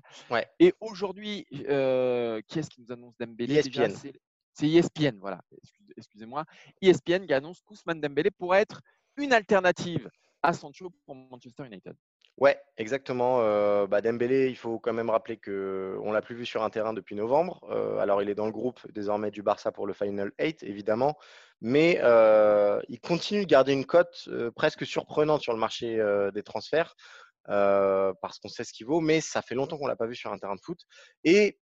Et 0.59 0.73
aujourd'hui, 0.79 1.45
qui 1.49 1.55
est-ce 1.57 2.69
qui 2.69 2.81
nous 2.81 2.91
annonce 2.91 3.17
Dembélé 3.17 3.55
ESPN. 3.55 3.93
C'est 4.53 4.67
ESPN, 4.67 5.17
voilà, 5.19 5.41
excusez-moi. 5.95 6.43
ESPN 6.81 7.25
qui 7.25 7.33
annonce 7.33 7.61
qu'Ousmane 7.61 8.01
Dembélé 8.01 8.29
pourrait 8.29 8.61
être 8.61 8.81
une 9.15 9.31
alternative 9.31 10.09
à 10.41 10.53
Sancho 10.53 10.91
pour 11.05 11.15
Manchester 11.15 11.65
United. 11.65 11.95
Ouais, 12.39 12.57
exactement. 12.77 13.41
Euh, 13.41 13.85
Dembélé, 14.01 14.47
il 14.47 14.55
faut 14.55 14.79
quand 14.79 14.93
même 14.93 15.09
rappeler 15.09 15.35
qu'on 15.35 16.11
l'a 16.13 16.21
plus 16.21 16.35
vu 16.35 16.45
sur 16.45 16.63
un 16.63 16.69
terrain 16.69 16.93
depuis 16.93 17.13
novembre. 17.15 17.61
Alors, 17.99 18.21
il 18.21 18.29
est 18.29 18.35
dans 18.35 18.45
le 18.45 18.53
groupe 18.53 18.79
désormais 18.93 19.29
du 19.29 19.43
Barça 19.43 19.73
pour 19.73 19.85
le 19.85 19.93
Final 19.93 20.31
8, 20.39 20.63
évidemment. 20.63 21.17
Mais 21.59 21.99
il 22.87 22.99
continue 23.01 23.41
de 23.41 23.49
garder 23.49 23.73
une 23.73 23.85
cote 23.85 24.29
presque 24.55 24.85
surprenante 24.85 25.41
sur 25.41 25.51
le 25.51 25.59
marché 25.59 26.01
des 26.33 26.43
transferts. 26.43 26.95
parce 27.45 28.39
qu'on 28.39 28.47
sait 28.47 28.63
ce 28.63 28.71
qu'il 28.71 28.85
vaut, 28.85 29.01
mais 29.01 29.19
ça 29.19 29.41
fait 29.41 29.55
longtemps 29.55 29.77
qu'on 29.77 29.87
l'a 29.87 29.97
pas 29.97 30.07
vu 30.07 30.15
sur 30.15 30.31
un 30.31 30.37
terrain 30.37 30.55
de 30.55 30.61
foot. 30.61 30.79
Et 31.25 31.59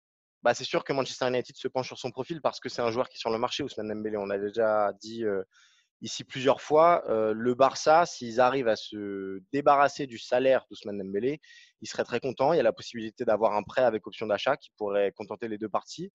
bah, 0.42 0.54
c'est 0.54 0.64
sûr 0.64 0.84
que 0.84 0.92
Manchester 0.92 1.26
United 1.26 1.56
se 1.56 1.66
penche 1.66 1.88
sur 1.88 1.98
son 1.98 2.12
profil 2.12 2.40
parce 2.40 2.60
que 2.60 2.68
c'est 2.68 2.80
un 2.80 2.92
joueur 2.92 3.08
qui 3.08 3.16
est 3.16 3.20
sur 3.20 3.30
le 3.30 3.38
marché, 3.38 3.64
Ousmane 3.64 3.88
Dembélé. 3.88 4.16
On 4.18 4.30
a 4.30 4.38
déjà 4.38 4.92
dit 5.00 5.24
ici 6.02 6.24
plusieurs 6.24 6.60
fois, 6.60 7.04
le 7.08 7.54
Barça, 7.54 8.06
s'ils 8.06 8.40
arrivent 8.40 8.68
à 8.68 8.76
se 8.76 9.40
débarrasser 9.52 10.06
du 10.06 10.18
salaire 10.18 10.64
d'Ousmane 10.70 10.98
Dembélé, 10.98 11.40
il 11.80 11.88
serait 11.88 12.04
très 12.04 12.20
content. 12.20 12.52
Il 12.52 12.56
y 12.56 12.60
a 12.60 12.62
la 12.62 12.72
possibilité 12.72 13.24
d'avoir 13.24 13.54
un 13.54 13.62
prêt 13.62 13.82
avec 13.82 14.06
option 14.06 14.26
d'achat 14.26 14.56
qui 14.56 14.70
pourrait 14.76 15.12
contenter 15.12 15.48
les 15.48 15.58
deux 15.58 15.68
parties. 15.68 16.12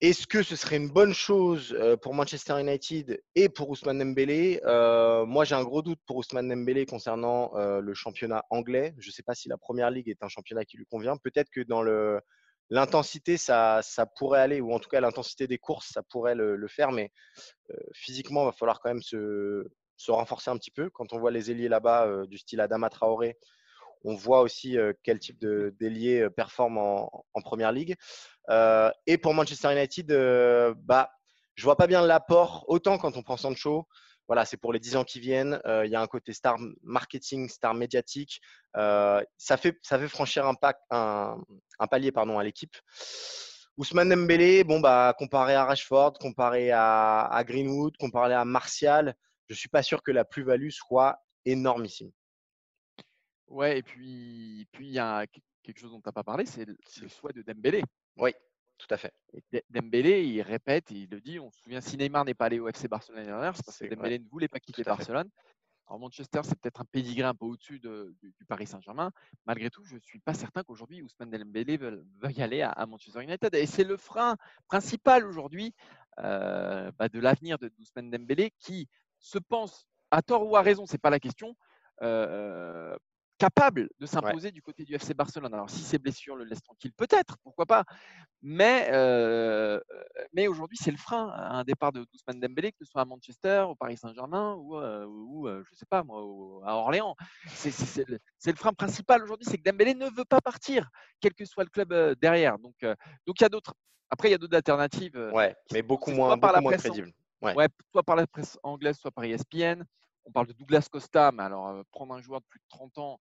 Est-ce 0.00 0.26
que 0.26 0.42
ce 0.42 0.56
serait 0.56 0.78
une 0.78 0.88
bonne 0.88 1.12
chose 1.12 1.78
pour 2.00 2.14
Manchester 2.14 2.58
United 2.58 3.22
et 3.34 3.50
pour 3.50 3.68
Ousmane 3.68 3.98
Dembélé? 3.98 4.58
Moi, 4.64 5.44
j'ai 5.44 5.54
un 5.54 5.62
gros 5.62 5.82
doute 5.82 6.00
pour 6.06 6.16
Ousmane 6.16 6.48
Dembélé 6.48 6.86
concernant 6.86 7.52
le 7.54 7.94
championnat 7.94 8.44
anglais. 8.48 8.94
Je 8.98 9.08
ne 9.08 9.12
sais 9.12 9.22
pas 9.22 9.34
si 9.34 9.50
la 9.50 9.58
Première 9.58 9.90
Ligue 9.90 10.08
est 10.08 10.22
un 10.22 10.28
championnat 10.28 10.64
qui 10.64 10.78
lui 10.78 10.86
convient. 10.86 11.18
Peut-être 11.18 11.50
que 11.50 11.60
dans 11.60 11.82
le, 11.82 12.18
l'intensité, 12.70 13.36
ça, 13.36 13.80
ça, 13.82 14.06
pourrait 14.06 14.40
aller, 14.40 14.60
ou 14.60 14.72
en 14.72 14.78
tout 14.78 14.88
cas 14.88 15.00
l'intensité 15.00 15.46
des 15.46 15.58
courses, 15.58 15.90
ça 15.92 16.02
pourrait 16.02 16.34
le, 16.34 16.68
faire, 16.68 16.92
mais 16.92 17.12
physiquement, 17.92 18.42
il 18.42 18.46
va 18.46 18.52
falloir 18.52 18.80
quand 18.80 18.90
même 18.90 19.02
se, 19.02 19.66
renforcer 20.08 20.50
un 20.50 20.56
petit 20.56 20.70
peu. 20.70 20.88
Quand 20.90 21.12
on 21.12 21.18
voit 21.18 21.30
les 21.30 21.50
ailiers 21.50 21.68
là-bas 21.68 22.26
du 22.26 22.38
style 22.38 22.60
Adama 22.60 22.88
Traoré, 22.88 23.36
on 24.02 24.14
voit 24.14 24.40
aussi 24.40 24.78
quel 25.02 25.18
type 25.18 25.38
d'ailier 25.40 26.28
performe 26.30 26.78
en, 26.78 27.26
en, 27.34 27.42
première 27.42 27.72
ligue. 27.72 27.96
et 29.06 29.18
pour 29.18 29.34
Manchester 29.34 29.72
United, 29.72 30.06
bah, 30.78 31.10
je 31.54 31.64
vois 31.64 31.76
pas 31.76 31.86
bien 31.86 32.00
l'apport, 32.06 32.64
autant 32.68 32.96
quand 32.96 33.16
on 33.16 33.22
prend 33.22 33.36
Sancho, 33.36 33.86
voilà, 34.30 34.44
c'est 34.44 34.56
pour 34.56 34.72
les 34.72 34.78
10 34.78 34.94
ans 34.94 35.02
qui 35.02 35.18
viennent. 35.18 35.60
Euh, 35.66 35.84
il 35.84 35.90
y 35.90 35.96
a 35.96 36.00
un 36.00 36.06
côté 36.06 36.32
star 36.32 36.56
marketing, 36.84 37.48
star 37.48 37.74
médiatique. 37.74 38.40
Euh, 38.76 39.20
ça, 39.36 39.56
fait, 39.56 39.76
ça 39.82 39.98
fait 39.98 40.06
franchir 40.06 40.46
un, 40.46 40.54
un, 41.80 41.86
palier 41.88 42.12
pardon, 42.12 42.38
à 42.38 42.44
l'équipe. 42.44 42.76
Ousmane 43.76 44.10
Dembélé, 44.10 44.62
bon, 44.62 44.78
bah, 44.78 45.16
comparé 45.18 45.56
à 45.56 45.64
Rashford, 45.64 46.12
comparé 46.20 46.70
à, 46.70 47.42
Greenwood, 47.44 47.96
comparé 47.96 48.32
à 48.34 48.44
Martial, 48.44 49.16
je 49.48 49.54
ne 49.54 49.58
suis 49.58 49.68
pas 49.68 49.82
sûr 49.82 50.00
que 50.00 50.12
la 50.12 50.24
plus-value 50.24 50.70
soit 50.70 51.20
énormissime. 51.44 52.12
Ouais, 53.48 53.78
et 53.78 53.82
puis 53.82 54.68
puis 54.70 54.86
il 54.86 54.92
y 54.92 55.00
a 55.00 55.26
quelque 55.64 55.80
chose 55.80 55.90
dont 55.90 56.00
tu 56.00 56.08
n'as 56.08 56.12
pas 56.12 56.22
parlé, 56.22 56.46
c'est 56.46 56.66
le, 56.66 56.76
le, 57.02 57.08
choix 57.08 57.32
de 57.32 57.42
Dembélé. 57.42 57.82
Oui. 58.16 58.32
Tout 58.80 58.94
à 58.94 58.96
fait. 58.96 59.12
Dembélé, 59.68 60.24
il 60.24 60.40
répète, 60.40 60.90
il 60.90 61.08
le 61.10 61.20
dit. 61.20 61.38
On 61.38 61.50
se 61.50 61.60
souvient, 61.60 61.82
si 61.82 61.98
Neymar 61.98 62.24
n'est 62.24 62.34
pas 62.34 62.46
allé 62.46 62.58
au 62.58 62.68
FC 62.68 62.88
Barcelone 62.88 63.18
l'année 63.18 63.30
dernière, 63.30 63.54
c'est 63.54 63.64
parce 63.64 63.78
que 63.78 63.94
Dembélé 63.94 64.18
ne 64.18 64.28
voulait 64.28 64.48
pas 64.48 64.58
quitter 64.58 64.82
Barcelone. 64.82 65.28
Alors 65.86 65.98
Manchester, 65.98 66.40
c'est 66.44 66.58
peut-être 66.58 66.80
un 66.80 66.84
pédigré 66.84 67.24
un 67.24 67.34
peu 67.34 67.46
au-dessus 67.46 67.80
du, 67.80 68.44
Paris 68.48 68.66
Saint-Germain. 68.66 69.10
Malgré 69.44 69.70
tout, 69.70 69.84
je 69.84 69.96
ne 69.96 70.00
suis 70.00 70.20
pas 70.20 70.34
certain 70.34 70.62
qu'aujourd'hui 70.62 71.02
Ousmane 71.02 71.30
Dembélé 71.30 71.76
veuille 71.76 72.40
aller 72.40 72.62
à, 72.62 72.86
Manchester 72.86 73.22
United. 73.22 73.54
Et 73.54 73.66
c'est 73.66 73.84
le 73.84 73.96
frein 73.96 74.36
principal 74.68 75.26
aujourd'hui 75.26 75.74
euh, 76.20 76.90
bah, 76.98 77.08
de 77.08 77.18
l'avenir 77.18 77.58
de 77.58 77.72
Ousmane 77.80 78.10
Dembélé 78.10 78.52
qui 78.60 78.88
se 79.18 79.38
pense, 79.38 79.86
à 80.10 80.22
tort 80.22 80.46
ou 80.46 80.56
à 80.56 80.62
raison, 80.62 80.86
c'est 80.86 80.96
pas 80.96 81.10
la 81.10 81.20
question, 81.20 81.54
euh, 82.02 82.96
capable 83.40 83.88
de 83.98 84.04
s'imposer 84.04 84.52
du 84.52 84.60
côté 84.60 84.84
du 84.84 84.94
FC 84.94 85.14
Barcelone. 85.14 85.54
Alors, 85.54 85.70
si 85.70 85.80
ses 85.80 85.98
blessures 85.98 86.36
le 86.36 86.44
laissent 86.44 86.62
tranquille, 86.62 86.92
peut-être, 86.92 87.38
pourquoi 87.42 87.64
pas. 87.64 87.84
Mais, 88.42 88.88
euh, 88.92 89.80
mais 90.34 90.46
aujourd'hui, 90.46 90.76
c'est 90.78 90.90
le 90.90 90.98
frein 90.98 91.30
à 91.30 91.54
un 91.54 91.64
départ 91.64 91.90
de 91.90 92.04
Ousmane 92.14 92.38
Dembélé, 92.38 92.70
que 92.72 92.84
ce 92.84 92.90
soit 92.90 93.00
à 93.00 93.04
Manchester, 93.06 93.64
au 93.66 93.74
Paris 93.74 93.96
Saint-Germain 93.96 94.54
ou, 94.56 94.76
euh, 94.76 95.06
ou 95.06 95.48
euh, 95.48 95.62
je 95.66 95.74
sais 95.74 95.86
pas 95.88 96.02
moi, 96.02 96.20
à 96.66 96.74
Orléans. 96.74 97.16
C'est 97.48 98.06
le, 98.06 98.18
le, 98.44 98.54
frein 98.54 98.74
principal 98.74 99.22
aujourd'hui, 99.22 99.46
c'est 99.48 99.56
que 99.56 99.62
Dembélé 99.62 99.94
ne 99.94 100.10
veut 100.10 100.26
pas 100.26 100.42
partir, 100.42 100.90
quel 101.20 101.32
que 101.32 101.46
soit 101.46 101.64
le 101.64 101.70
club 101.70 101.94
derrière. 102.20 102.58
Donc, 102.58 102.76
donc 102.82 103.40
il 103.40 103.42
y 103.42 103.46
a 103.46 103.48
d'autres. 103.48 103.72
Après, 104.10 104.28
il 104.28 104.32
y 104.32 104.34
a 104.34 104.38
d'autres 104.38 104.56
alternatives. 104.56 105.16
Ouais, 105.32 105.56
mais 105.72 105.80
beaucoup 105.80 106.10
moins, 106.10 106.36
beaucoup 106.36 106.60
moins 106.60 106.76
crédibles. 106.76 107.12
Ouais. 107.40 107.54
soit 107.90 108.02
par 108.02 108.16
la 108.16 108.26
presse 108.26 108.58
anglaise, 108.62 108.98
soit 108.98 109.10
par 109.10 109.24
ESPN. 109.24 109.82
On 110.26 110.30
parle 110.30 110.48
de 110.48 110.52
Douglas 110.52 110.86
Costa, 110.90 111.32
mais 111.32 111.42
alors 111.42 111.82
prendre 111.90 112.12
un 112.14 112.20
joueur 112.20 112.42
de 112.42 112.46
plus 112.46 112.58
de 112.58 112.64
30 112.68 112.98
ans 112.98 113.20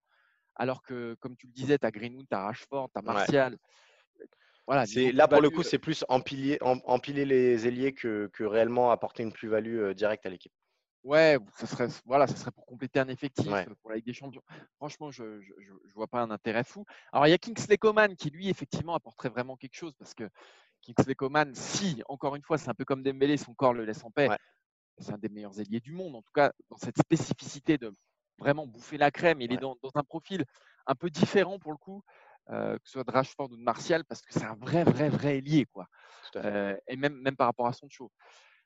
alors 0.59 0.83
que, 0.83 1.15
comme 1.21 1.35
tu 1.35 1.47
le 1.47 1.53
disais, 1.53 1.79
tu 1.79 1.85
as 1.85 1.91
Greenwood, 1.91 2.27
tu 2.29 2.35
as 2.35 2.41
Rashford, 2.41 2.89
tu 2.93 2.99
as 2.99 3.01
Martial. 3.01 3.57
Voilà, 4.67 4.85
là, 5.13 5.27
pour 5.27 5.41
le 5.41 5.49
coup, 5.49 5.63
c'est 5.63 5.79
plus 5.79 6.05
empiler, 6.09 6.59
empiler 6.61 7.25
les 7.25 7.65
ailiers 7.65 7.93
que, 7.93 8.29
réellement 8.39 8.91
apporter 8.91 9.23
une 9.23 9.31
plus-value 9.31 9.79
euh, 9.79 9.93
directe 9.95 10.27
à 10.27 10.29
l'équipe. 10.29 10.51
Ouais, 11.03 11.39
ça 11.55 11.65
serait, 11.65 11.87
voilà, 12.05 12.27
ça 12.27 12.35
serait 12.35 12.51
pour 12.51 12.65
compléter 12.65 12.99
un 12.99 13.07
effectif 13.07 13.47
pour 13.81 13.89
la 13.89 13.95
Ligue 13.95 14.05
des 14.05 14.13
Champions. 14.13 14.43
Franchement, 14.75 15.09
je 15.09 15.23
ne 15.23 15.93
vois 15.95 16.07
pas 16.07 16.21
un 16.21 16.29
intérêt 16.29 16.65
fou. 16.65 16.85
Alors, 17.13 17.25
il 17.25 17.31
y 17.31 17.33
a 17.33 17.37
Kingsley 17.37 17.77
Coman 17.77 18.15
qui, 18.15 18.29
lui, 18.29 18.49
effectivement, 18.49 18.93
apporterait 18.93 19.29
vraiment 19.29 19.55
quelque 19.55 19.75
chose 19.75 19.93
parce 19.97 20.13
que 20.13 20.29
Kingsley 20.81 21.15
Coman, 21.15 21.55
si, 21.55 22.03
encore 22.09 22.35
une 22.35 22.43
fois, 22.43 22.57
c'est 22.57 22.69
un 22.69 22.73
peu 22.73 22.85
comme 22.85 23.01
Dembélé, 23.01 23.37
son 23.37 23.53
corps 23.53 23.73
le 23.73 23.85
laisse 23.85 24.03
en 24.03 24.11
paix, 24.11 24.29
c'est 24.97 25.13
un 25.13 25.17
des 25.17 25.29
meilleurs 25.29 25.57
ailiers 25.59 25.79
du 25.79 25.93
monde. 25.93 26.15
En 26.17 26.21
tout 26.21 26.33
cas, 26.33 26.51
dans 26.69 26.77
cette 26.77 26.97
spécificité 26.97 27.77
de 27.77 27.93
vraiment 28.39 28.65
bouffer 28.65 28.98
la 28.98 29.12
crème. 29.12 29.41
Il 29.41 29.53
est 29.53 29.58
dans, 29.58 29.77
un 29.93 30.03
profil 30.03 30.46
un 30.88 30.96
peu 30.96 31.10
différent 31.10 31.60
pour 31.60 31.72
le 31.72 31.77
coup, 31.77 32.03
euh, 32.50 32.75
que 32.75 32.81
ce 32.86 32.93
soit 32.93 33.03
de 33.03 33.12
Rashford 33.12 33.51
ou 33.51 33.58
de 33.58 33.62
Martial, 33.62 34.03
parce 34.05 34.22
que 34.22 34.34
c'est 34.34 34.46
un 34.46 34.55
vrai, 34.55 34.84
vrai, 34.84 35.10
vrai 35.10 35.38
ailier. 35.38 35.65
Quoi. 35.65 35.88
Euh, 36.38 36.75
et 36.88 36.96
même, 36.96 37.15
même 37.22 37.36
par 37.36 37.48
rapport 37.48 37.67
à 37.67 37.74
son 37.74 37.88
show. 37.89 38.12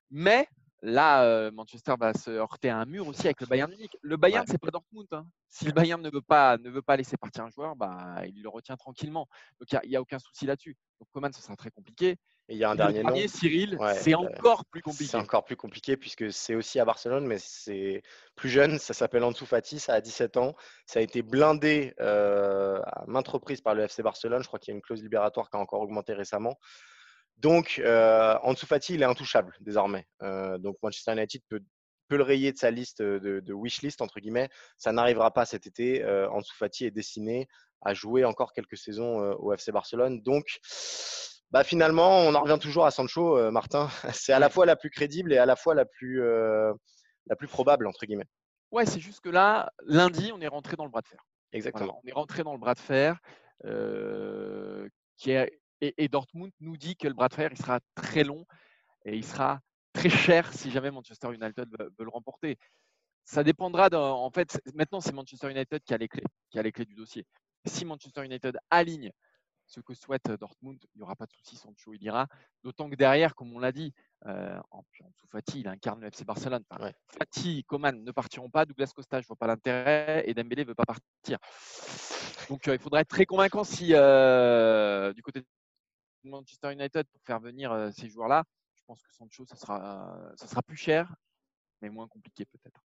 Mais 0.09 0.47
là, 0.83 1.23
euh, 1.23 1.49
Manchester 1.51 1.93
va 1.99 2.13
se 2.13 2.29
heurter 2.29 2.69
à 2.69 2.77
un 2.77 2.85
mur 2.85 3.07
aussi 3.07 3.25
avec 3.25 3.41
le 3.41 3.47
Bayern 3.47 3.71
Munich. 3.71 3.97
Le 4.01 4.17
Bayern, 4.17 4.45
c'est 4.47 4.59
pas 4.59 4.69
Dortmund. 4.69 5.07
Hein. 5.11 5.25
Si 5.47 5.65
le 5.65 5.71
Bayern 5.71 6.01
ne 6.01 6.09
veut 6.11 6.21
pas, 6.21 6.57
ne 6.57 6.69
veut 6.69 6.81
pas 6.81 6.97
laisser 6.97 7.17
partir 7.17 7.45
un 7.45 7.49
joueur, 7.49 7.75
bah, 7.75 8.21
il 8.27 8.43
le 8.43 8.49
retient 8.49 8.75
tranquillement. 8.75 9.27
Donc 9.59 9.71
il 9.83 9.89
n'y 9.89 9.95
a, 9.95 10.01
aucun 10.01 10.19
souci 10.19 10.45
là-dessus. 10.45 10.75
Donc 10.99 11.07
Coman, 11.11 11.31
ce 11.31 11.41
sera 11.41 11.55
très 11.55 11.71
compliqué. 11.71 12.17
Et 12.49 12.55
il 12.55 12.57
y 12.57 12.65
a 12.65 12.69
un 12.69 12.75
dernier, 12.75 13.03
nom. 13.03 13.15
Cyril, 13.27 13.77
c'est 13.95 14.15
encore 14.15 14.65
plus 14.65 14.81
compliqué. 14.81 15.11
C'est 15.11 15.17
encore 15.17 15.45
plus 15.45 15.55
compliqué 15.55 15.95
puisque 15.95 16.29
c'est 16.33 16.55
aussi 16.55 16.77
à 16.77 16.83
Barcelone, 16.85 17.25
mais 17.25 17.37
c'est 17.39 18.03
plus 18.35 18.49
jeune. 18.49 18.79
Ça 18.79 18.93
s'appelle 18.93 19.23
Ansu 19.23 19.45
Fati, 19.45 19.79
ça 19.79 19.93
a 19.93 20.01
17 20.01 20.35
ans. 20.35 20.53
Ça 20.85 20.99
a 20.99 21.01
été 21.01 21.21
blindé 21.21 21.93
euh, 22.01 22.81
à 22.85 23.05
maintes 23.07 23.29
reprises 23.29 23.61
par 23.61 23.75
le 23.75 23.83
FC 23.83 24.03
Barcelone. 24.03 24.43
Je 24.43 24.47
crois 24.47 24.59
qu'il 24.59 24.73
y 24.73 24.75
a 24.75 24.75
une 24.75 24.81
clause 24.81 25.01
libératoire 25.01 25.49
qui 25.49 25.55
a 25.55 25.59
encore 25.59 25.79
augmenté 25.79 26.11
récemment. 26.13 26.59
Donc, 27.37 27.81
euh, 27.83 28.37
Ansu 28.43 28.65
Fati, 28.65 28.93
il 28.93 29.01
est 29.01 29.05
intouchable 29.05 29.55
désormais. 29.59 30.05
Euh, 30.21 30.57
donc, 30.57 30.77
Manchester 30.81 31.13
United 31.13 31.41
peut, 31.49 31.61
peut, 32.07 32.17
le 32.17 32.23
rayer 32.23 32.51
de 32.51 32.57
sa 32.57 32.71
liste 32.71 33.01
de, 33.01 33.39
de 33.39 33.53
wishlist, 33.53 34.01
entre 34.01 34.19
guillemets. 34.19 34.49
Ça 34.77 34.91
n'arrivera 34.91 35.31
pas 35.31 35.45
cet 35.45 35.67
été. 35.67 36.03
Euh, 36.03 36.29
Ansu 36.29 36.55
Fati 36.55 36.85
est 36.85 36.91
destiné 36.91 37.47
à 37.81 37.93
jouer 37.93 38.23
encore 38.23 38.53
quelques 38.53 38.77
saisons 38.77 39.21
euh, 39.21 39.33
au 39.39 39.53
FC 39.53 39.71
Barcelone. 39.71 40.21
Donc, 40.21 40.59
bah, 41.53 41.63
finalement, 41.63 42.17
on 42.17 42.33
en 42.33 42.41
revient 42.41 42.57
toujours 42.59 42.87
à 42.87 42.91
Sancho, 42.91 43.37
euh, 43.37 43.51
Martin. 43.51 43.87
C'est 44.13 44.33
à 44.33 44.39
la 44.39 44.49
fois 44.49 44.65
la 44.65 44.75
plus 44.75 44.89
crédible 44.89 45.31
et 45.31 45.37
à 45.37 45.45
la 45.45 45.55
fois 45.55 45.75
la 45.75 45.85
plus, 45.85 46.23
euh, 46.23 46.73
la 47.27 47.35
plus 47.35 47.47
probable, 47.47 47.85
entre 47.85 48.05
guillemets. 48.07 48.27
Ouais, 48.71 48.87
c'est 48.87 48.99
juste 48.99 49.19
que 49.19 49.29
là, 49.29 49.71
lundi, 49.85 50.31
on 50.33 50.41
est 50.41 50.47
rentré 50.47 50.75
dans 50.75 50.85
le 50.85 50.89
bras 50.89 51.01
de 51.01 51.07
fer. 51.07 51.23
Exactement. 51.51 52.01
on 52.03 52.07
est 52.07 52.11
rentré 52.11 52.41
dans 52.41 52.53
le 52.53 52.57
bras 52.57 52.73
de 52.73 52.79
fer. 52.79 53.19
Euh, 53.65 54.89
qui 55.17 55.29
est, 55.29 55.61
et, 55.97 56.07
Dortmund 56.07 56.51
nous 56.59 56.77
dit 56.77 56.95
que 56.95 57.07
le 57.07 57.13
bras 57.13 57.29
de 57.29 57.33
fer, 57.33 57.49
il 57.51 57.57
sera 57.57 57.79
très 57.95 58.23
long 58.23 58.45
et 59.05 59.15
il 59.15 59.25
sera 59.25 59.59
très 59.91 60.09
cher 60.09 60.53
si 60.53 60.71
jamais 60.71 60.91
Manchester 60.91 61.33
United 61.33 61.67
veut, 61.77 61.93
le 61.97 62.09
remporter. 62.09 62.57
Ça 63.25 63.43
dépendra. 63.43 63.89
En 63.93 64.29
fait, 64.29 64.61
maintenant, 64.73 65.01
c'est 65.01 65.13
Manchester 65.13 65.49
United 65.49 65.81
qui 65.83 65.93
a 65.93 65.97
les 65.97 66.07
clés, 66.07 66.23
qui 66.49 66.59
a 66.59 66.63
les 66.63 66.71
clés 66.71 66.85
du 66.85 66.95
dossier. 66.95 67.25
Si 67.65 67.85
Manchester 67.85 68.25
United 68.25 68.57
aligne 68.69 69.11
ce 69.65 69.79
que 69.79 69.93
souhaite 69.93 70.29
Dortmund, 70.31 70.77
il 70.93 70.97
n'y 70.97 71.03
aura 71.03 71.15
pas 71.15 71.25
de 71.25 71.31
souci, 71.31 71.55
Sancho 71.55 71.93
il 71.93 72.03
ira. 72.03 72.27
D'autant 72.63 72.89
que 72.89 72.95
derrière, 72.95 73.33
comme 73.33 73.53
on 73.53 73.59
l'a 73.59 73.71
dit, 73.71 73.93
euh, 74.25 74.59
en, 74.71 74.83
dessous 74.91 75.27
Fati, 75.31 75.61
il 75.61 75.67
incarne 75.67 76.01
le 76.01 76.07
FC 76.07 76.25
Barcelone. 76.25 76.63
Fati, 77.07 77.63
Coman 77.63 78.03
ne 78.03 78.11
partiront 78.11 78.49
pas, 78.49 78.65
Douglas 78.65 78.91
Costa, 78.93 79.19
je 79.19 79.25
ne 79.25 79.27
vois 79.27 79.37
pas 79.37 79.47
l'intérêt, 79.47 80.23
et 80.27 80.33
Dembélé 80.33 80.63
ne 80.63 80.69
veut 80.69 80.75
pas 80.75 80.85
partir. 80.85 81.39
Donc 82.49 82.67
il 82.67 82.79
faudra 82.79 83.01
être 83.01 83.09
très 83.09 83.25
convaincant 83.25 83.63
si 83.63 83.87
du 83.87 85.21
côté 85.23 85.39
de 85.39 85.45
Manchester 86.23 86.71
United 86.71 87.05
pour 87.07 87.21
faire 87.23 87.39
venir 87.39 87.89
ces 87.93 88.09
joueurs-là, 88.09 88.43
je 88.75 88.81
pense 88.85 89.01
que 89.01 89.13
Sancho, 89.13 89.45
ça 89.45 89.55
sera, 89.55 90.17
ça 90.35 90.47
sera 90.47 90.61
plus 90.61 90.77
cher, 90.77 91.13
mais 91.81 91.89
moins 91.89 92.07
compliqué 92.07 92.45
peut-être. 92.45 92.81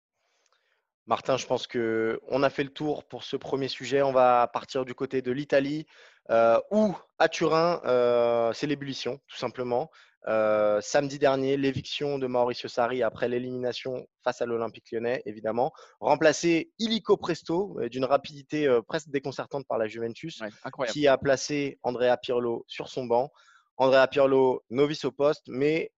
Martin, 1.09 1.39
je 1.39 1.47
pense 1.47 1.67
qu'on 1.67 2.43
a 2.43 2.51
fait 2.51 2.65
le 2.65 2.69
tour 2.69 3.03
pour 3.05 3.25
ce 3.25 3.37
premier 3.37 3.69
sujet. 3.69 4.03
On 4.03 4.13
va 4.13 4.47
partir 4.47 4.85
du 4.85 4.95
côté 4.95 5.23
de 5.23 5.33
l'Italie, 5.33 5.87
euh, 6.29 6.61
où 6.71 6.95
à 7.19 7.31
Turin, 7.31 7.81
euh, 7.87 8.53
c'est 8.53 8.67
l'ébullition, 8.67 9.19
tout 9.27 9.39
simplement. 9.39 9.91
Euh, 10.27 10.81
samedi 10.81 11.19
dernier, 11.19 11.57
l'éviction 11.57 12.19
de 12.19 12.27
Mauricio 12.27 12.69
Sarri 12.69 13.03
après 13.03 13.29
l'élimination 13.29 14.07
face 14.25 14.43
à 14.43 14.47
l'Olympique 14.47 14.91
lyonnais, 14.91 15.23
évidemment. 15.27 15.73
Remplacé 16.01 16.73
illico 16.79 17.17
presto, 17.17 17.79
d'une 17.91 18.05
rapidité 18.05 18.69
presque 18.87 19.09
déconcertante 19.09 19.67
par 19.67 19.79
la 19.79 19.87
Juventus, 19.87 20.43
qui 20.91 21.07
a 21.07 21.17
placé 21.17 21.79
Andrea 21.83 22.17
Pirlo 22.21 22.65
sur 22.67 22.89
son 22.89 23.05
banc. 23.05 23.31
Andrea 23.77 24.09
Pirlo, 24.09 24.65
novice 24.71 25.05
au 25.05 25.13
poste, 25.13 25.45
mais 25.47 25.93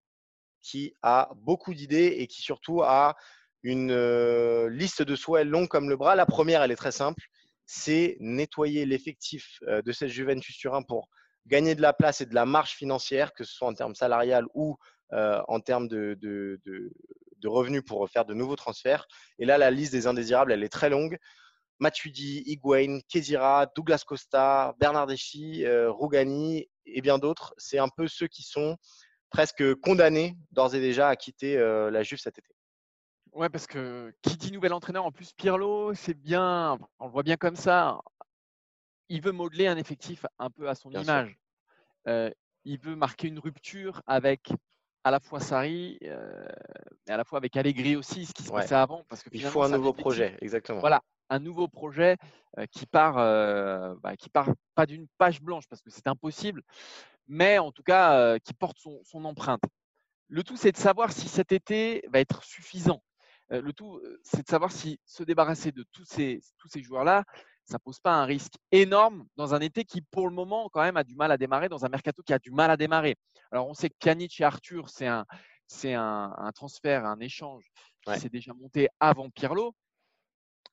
qui 0.63 0.95
a 1.03 1.31
beaucoup 1.37 1.73
d'idées 1.73 2.17
et 2.19 2.27
qui 2.27 2.43
surtout 2.43 2.83
a 2.83 3.17
une 3.63 4.67
liste 4.67 5.03
de 5.03 5.17
souhaits 5.17 5.47
longs 5.47 5.67
comme 5.67 5.89
le 5.89 5.97
bras. 5.97 6.15
La 6.15 6.27
première, 6.27 6.63
elle 6.63 6.71
est 6.71 6.77
très 6.77 6.93
simple. 6.93 7.23
c'est 7.65 8.17
nettoyer 8.21 8.85
l'effectif 8.85 9.61
de 9.63 9.93
cette 9.93 10.09
Juventus 10.09 10.57
Turin 10.57 10.83
pour 10.83 11.09
gagner 11.47 11.75
de 11.75 11.83
la 11.83 11.93
place 11.93 12.21
et 12.21 12.27
de 12.27 12.35
la 12.35 12.47
marge 12.47 12.73
financière, 12.73 13.33
que 13.35 13.45
ce 13.45 13.55
soit 13.55 13.69
en 13.69 13.75
termes 13.75 13.95
salarial 13.95 14.47
ou 14.55 14.77
en 15.13 15.59
termes 15.59 15.89
de, 15.89 16.17
de, 16.21 17.49
revenus 17.49 17.83
pour 17.85 18.09
faire 18.09 18.25
de 18.25 18.35
nouveaux 18.35 18.55
transferts. 18.55 19.09
Et 19.39 19.45
là, 19.45 19.59
la 19.59 19.71
liste 19.71 19.93
des 19.93 20.07
indésirables, 20.07 20.53
elle 20.53 20.63
est 20.63 20.69
très 20.69 20.91
longue. 20.91 21.19
Matuidi, 21.81 22.43
Higuain, 22.45 23.01
Kezira, 23.09 23.67
Douglas 23.75 24.05
Costa, 24.07 24.75
Bernardeschi, 24.79 25.65
euh, 25.65 25.91
Rougani 25.91 26.69
et 26.85 27.01
bien 27.01 27.19
d'autres. 27.19 27.55
C'est 27.57 27.79
un 27.79 27.89
peu 27.89 28.07
ceux 28.07 28.29
qui 28.29 28.43
sont 28.43 28.77
presque 29.31 29.75
condamnés 29.77 30.37
d'ores 30.53 30.75
et 30.75 30.81
déjà 30.81 31.09
à 31.09 31.17
quitter 31.17 31.57
euh, 31.57 31.91
la 31.91 32.03
Juve 32.03 32.19
cet 32.19 32.39
été. 32.39 32.55
Ouais, 33.33 33.49
parce 33.49 33.67
que 33.67 34.13
qui 34.23 34.37
dit 34.37 34.53
nouvel 34.53 34.75
entraîneur, 34.75 35.07
en 35.07 35.13
plus 35.13 35.33
Pirlo, 35.33 35.95
c'est 35.95 36.15
bien, 36.15 36.79
on 36.99 37.07
le 37.07 37.13
voit 37.13 37.23
bien 37.23 37.37
comme 37.37 37.57
ça. 37.57 38.01
Il 39.11 39.21
veut 39.23 39.33
modeler 39.33 39.67
un 39.67 39.77
effectif 39.77 40.25
un 40.39 40.51
peu 40.51 40.69
à 40.69 40.75
son 40.77 40.91
image. 40.93 41.37
Euh, 42.07 42.31
il 42.65 42.79
veut 42.79 42.95
marquer 42.95 43.27
une 43.27 43.41
rupture 43.41 44.03
avec 44.07 44.53
à 45.03 45.11
la 45.11 45.19
fois 45.19 45.41
Sarri 45.41 45.99
et 46.01 46.11
à 47.09 47.17
la 47.17 47.25
fois 47.25 47.39
avec 47.39 47.57
Allegri 47.57 47.97
aussi, 47.97 48.25
ce 48.25 48.33
qui 48.33 48.45
se 48.45 48.53
passait 48.53 48.77
avant. 48.77 49.05
Parce 49.09 49.23
que 49.23 49.31
il 49.33 49.43
faut 49.43 49.63
un 49.63 49.69
nouveau 49.69 49.93
projet, 49.93 50.37
exactement. 50.41 50.79
Voilà, 50.79 51.03
un 51.29 51.41
nouveau 51.41 51.67
projet 51.67 52.17
qui 52.71 52.87
part, 52.87 53.15
bah, 53.97 54.17
qui 54.17 54.31
part 54.31 54.51
pas 54.75 54.87
d'une 54.87 55.09
page 55.19 55.43
blanche 55.43 55.67
parce 55.69 55.83
que 55.83 55.91
c'est 55.91 56.07
impossible, 56.07 56.63
mais 57.27 57.59
en 57.59 57.73
tout 57.73 57.83
cas 57.83 58.39
qui 58.39 58.55
porte 58.55 58.79
son, 58.79 59.25
empreinte. 59.25 59.63
Le 60.29 60.45
tout, 60.45 60.57
c'est 60.57 60.71
de 60.73 60.77
savoir 60.77 61.11
si 61.11 61.29
cet 61.29 61.51
été 61.51 62.05
va 62.13 62.21
être 62.21 62.45
suffisant. 62.45 63.03
Le 63.49 63.73
tout, 63.73 64.01
c'est 64.23 64.43
de 64.43 64.49
savoir 64.49 64.71
si 64.71 65.01
se 65.05 65.25
débarrasser 65.25 65.73
de 65.73 65.85
tous 65.91 66.05
ces, 66.05 66.41
tous 66.59 66.69
ces 66.69 66.83
joueurs-là, 66.83 67.25
ça 67.71 67.79
pose 67.79 68.01
pas 68.01 68.15
un 68.15 68.25
risque 68.25 68.55
énorme 68.73 69.27
dans 69.37 69.55
un 69.55 69.61
été 69.61 69.85
qui, 69.85 70.03
pour 70.03 70.29
le 70.29 70.35
moment, 70.35 70.69
quand 70.69 70.83
même, 70.83 70.97
a 70.97 71.05
du 71.05 71.15
mal 71.15 71.31
à 71.31 71.39
démarrer, 71.39 71.69
dans 71.69 71.85
un 71.85 71.89
mercato 71.89 72.23
qui 72.23 72.33
a 72.33 72.39
du 72.39 72.51
mal 72.51 72.71
à 72.71 72.77
démarrer. 72.77 73.17
Alors, 73.53 73.69
on 73.69 73.75
sait 73.75 73.89
que 73.89 73.97
Pjanic 73.99 74.41
et 74.41 74.45
Arthur, 74.45 74.89
c'est 74.89 75.07
un, 75.07 75.25
c'est 75.67 75.95
un, 75.95 76.51
transfert, 76.55 77.07
un 77.07 77.21
échange 77.21 77.71
qui 78.05 78.19
s'est 78.19 78.29
déjà 78.29 78.53
monté 78.53 78.89
avant 78.99 79.31
Pirlo. 79.31 79.75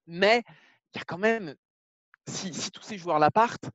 Mais 0.07 0.43
il 0.93 0.97
y 0.97 1.01
a 1.01 1.03
quand 1.05 1.19
même, 1.19 1.55
si, 2.27 2.51
tous 2.71 2.81
ces 2.81 2.97
joueurs-là 2.97 3.29
partent, 3.29 3.69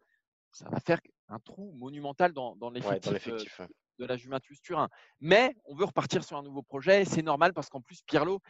ça 0.51 0.69
va 0.69 0.81
faire 0.81 0.99
un 1.29 1.39
trou 1.39 1.73
monumental 1.77 2.33
dans, 2.33 2.57
dans 2.57 2.71
l'effectif 2.71 3.61
de, 3.99 4.05
la 4.05 4.17
Juventus 4.17 4.61
Turin. 4.61 4.89
Mais 5.21 5.55
on 5.65 5.77
veut 5.77 5.85
repartir 5.85 6.25
sur 6.25 6.37
un 6.37 6.43
nouveau 6.43 6.63
projet. 6.63 7.05
C'est 7.05 7.23
normal 7.23 7.53
parce 7.55 7.69
qu'en 7.69 7.81
plus, 7.81 8.03
Pirlo, 8.03 8.41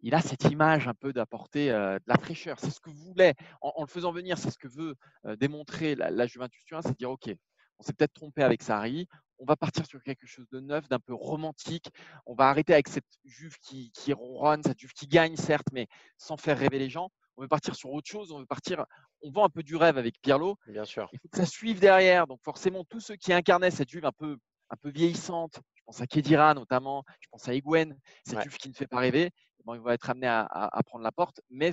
il 0.00 0.14
a 0.14 0.20
cette 0.20 0.44
image 0.44 0.88
un 0.88 0.94
peu 0.94 1.12
d'apporter 1.12 1.68
de 1.68 2.00
la 2.06 2.18
fraîcheur. 2.18 2.58
C'est 2.60 2.70
ce 2.70 2.80
que 2.80 2.90
voulait, 2.90 3.34
en, 3.60 3.72
en, 3.76 3.82
le 3.82 3.88
faisant 3.88 4.12
venir, 4.12 4.38
c'est 4.38 4.50
ce 4.50 4.58
que 4.58 4.68
veut 4.68 4.94
démontrer 5.38 5.94
la, 5.94 6.10
la 6.10 6.26
Juventus 6.26 6.64
Turin, 6.64 6.82
c'est 6.82 6.92
de 6.92 6.96
dire, 6.96 7.10
OK, 7.10 7.30
on 7.78 7.82
s'est 7.82 7.92
peut-être 7.92 8.14
trompé 8.14 8.42
avec 8.42 8.62
Sarri, 8.62 9.06
on 9.38 9.44
va 9.44 9.56
partir 9.56 9.86
sur 9.86 10.02
quelque 10.02 10.26
chose 10.26 10.48
de 10.50 10.60
neuf, 10.60 10.88
d'un 10.88 10.98
peu 10.98 11.14
romantique. 11.14 11.90
On 12.24 12.34
va 12.34 12.48
arrêter 12.48 12.72
avec 12.72 12.88
cette 12.88 13.04
Juve 13.24 13.56
qui, 13.60 13.90
qui 13.92 14.12
ronronne, 14.12 14.62
cette 14.62 14.78
Juve 14.78 14.92
qui 14.92 15.06
gagne, 15.06 15.36
certes, 15.36 15.68
mais 15.72 15.88
sans 16.16 16.36
faire 16.36 16.58
rêver 16.58 16.78
les 16.78 16.88
gens. 16.88 17.10
On 17.36 17.42
veut 17.42 17.48
partir 17.48 17.74
sur 17.74 17.90
autre 17.90 18.08
chose. 18.08 18.32
On 18.32 18.38
veut 18.38 18.46
partir. 18.46 18.84
On 19.22 19.30
vend 19.30 19.44
un 19.44 19.50
peu 19.50 19.62
du 19.62 19.76
rêve 19.76 19.98
avec 19.98 20.20
Pirlo. 20.22 20.56
Bien 20.66 20.84
sûr. 20.84 21.08
Il 21.12 21.18
faut 21.18 21.28
que 21.28 21.36
ça 21.36 21.46
suive 21.46 21.80
derrière. 21.80 22.26
Donc 22.26 22.40
forcément, 22.42 22.84
tous 22.84 23.00
ceux 23.00 23.16
qui 23.16 23.32
incarnaient 23.32 23.70
cette 23.70 23.90
Juve 23.90 24.06
un 24.06 24.12
peu, 24.12 24.38
un 24.70 24.76
peu 24.76 24.90
vieillissante, 24.90 25.60
je 25.74 25.82
pense 25.84 26.00
à 26.00 26.06
Kedira 26.06 26.54
notamment, 26.54 27.04
je 27.20 27.28
pense 27.30 27.46
à 27.48 27.54
Higuain, 27.54 27.94
cette 28.24 28.42
Juve 28.42 28.56
qui 28.56 28.68
ne 28.68 28.74
fait 28.74 28.86
pas 28.86 28.98
rêver, 28.98 29.30
bon, 29.66 29.74
ils 29.74 29.80
vont 29.80 29.90
être 29.90 30.08
amenés 30.08 30.28
à, 30.28 30.80
prendre 30.86 31.04
la 31.04 31.12
porte. 31.12 31.40
Mais 31.50 31.72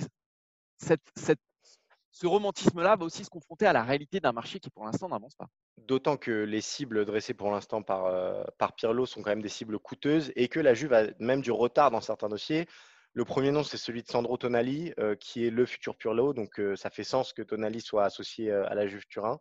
ce 0.78 2.26
romantisme-là 2.26 2.96
va 2.96 3.04
aussi 3.04 3.24
se 3.24 3.30
confronter 3.30 3.66
à 3.66 3.72
la 3.72 3.82
réalité 3.82 4.20
d'un 4.20 4.32
marché 4.32 4.60
qui, 4.60 4.70
pour 4.70 4.84
l'instant, 4.84 5.08
n'avance 5.08 5.34
pas. 5.34 5.46
D'autant 5.78 6.16
que 6.16 6.30
les 6.30 6.60
cibles 6.60 7.04
dressées 7.04 7.34
pour 7.34 7.50
l'instant 7.50 7.82
par, 7.82 8.06
euh, 8.06 8.44
par 8.58 8.74
Pirlo 8.74 9.06
sont 9.06 9.22
quand 9.22 9.30
même 9.30 9.42
des 9.42 9.48
cibles 9.48 9.78
coûteuses 9.78 10.32
et 10.36 10.48
que 10.48 10.60
la 10.60 10.74
Juve 10.74 10.92
a 10.92 11.04
même 11.18 11.40
du 11.40 11.52
retard 11.52 11.90
dans 11.90 12.00
certains 12.00 12.28
dossiers. 12.28 12.66
Le 13.14 13.24
premier 13.24 13.52
nom, 13.52 13.62
c'est 13.62 13.76
celui 13.76 14.02
de 14.02 14.08
Sandro 14.08 14.36
Tonali, 14.36 14.92
euh, 14.98 15.14
qui 15.14 15.46
est 15.46 15.50
le 15.50 15.66
futur 15.66 15.96
Pirlo. 15.96 16.34
Donc, 16.34 16.58
euh, 16.58 16.74
ça 16.74 16.90
fait 16.90 17.04
sens 17.04 17.32
que 17.32 17.42
Tonali 17.42 17.80
soit 17.80 18.04
associé 18.04 18.50
à 18.50 18.74
la 18.74 18.86
Juve 18.86 19.06
Turin. 19.08 19.38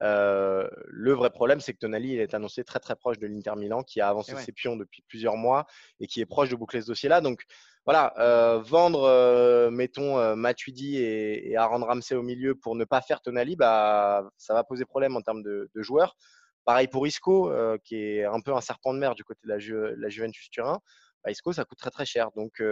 le 0.00 1.12
vrai 1.12 1.30
problème, 1.30 1.60
c'est 1.60 1.72
que 1.72 1.78
Tonali 1.78 2.14
il 2.14 2.20
est 2.20 2.34
annoncé 2.34 2.64
très 2.64 2.78
très 2.78 2.96
proche 2.96 3.18
de 3.18 3.26
l'Inter 3.26 3.54
Milan, 3.56 3.82
qui 3.82 4.00
a 4.00 4.08
avancé 4.08 4.34
ses 4.36 4.52
pions 4.52 4.76
depuis 4.76 5.02
plusieurs 5.08 5.36
mois 5.36 5.66
et 6.00 6.06
qui 6.06 6.20
est 6.20 6.26
proche 6.26 6.48
de 6.48 6.56
boucler 6.56 6.80
ce 6.82 6.86
dossier-là. 6.86 7.20
Donc, 7.20 7.44
voilà, 7.86 8.12
euh, 8.18 8.58
vendre, 8.58 9.04
euh, 9.04 9.70
mettons, 9.70 10.18
euh, 10.18 10.34
Matuidi 10.34 10.96
et, 10.96 11.52
et 11.52 11.56
Aaron 11.56 11.84
Ramsey 11.84 12.16
au 12.16 12.22
milieu 12.22 12.56
pour 12.56 12.74
ne 12.74 12.84
pas 12.84 13.00
faire 13.00 13.22
Tonali, 13.22 13.54
bah, 13.54 14.28
ça 14.36 14.54
va 14.54 14.64
poser 14.64 14.84
problème 14.84 15.16
en 15.16 15.22
termes 15.22 15.44
de, 15.44 15.70
joueurs. 15.76 16.16
Pareil 16.64 16.88
pour 16.88 17.06
Isco, 17.06 17.52
qui 17.84 17.94
est 17.94 18.24
un 18.24 18.40
peu 18.40 18.52
un 18.52 18.60
serpent 18.60 18.92
de 18.92 18.98
mer 18.98 19.14
du 19.14 19.22
côté 19.22 19.38
de 19.44 19.48
la, 19.48 20.08
Juventus 20.08 20.50
Turin. 20.50 20.80
Bah, 21.26 21.32
Isco, 21.32 21.52
ça 21.52 21.64
coûte 21.64 21.78
très 21.78 21.90
très 21.90 22.06
cher. 22.06 22.30
Donc, 22.36 22.62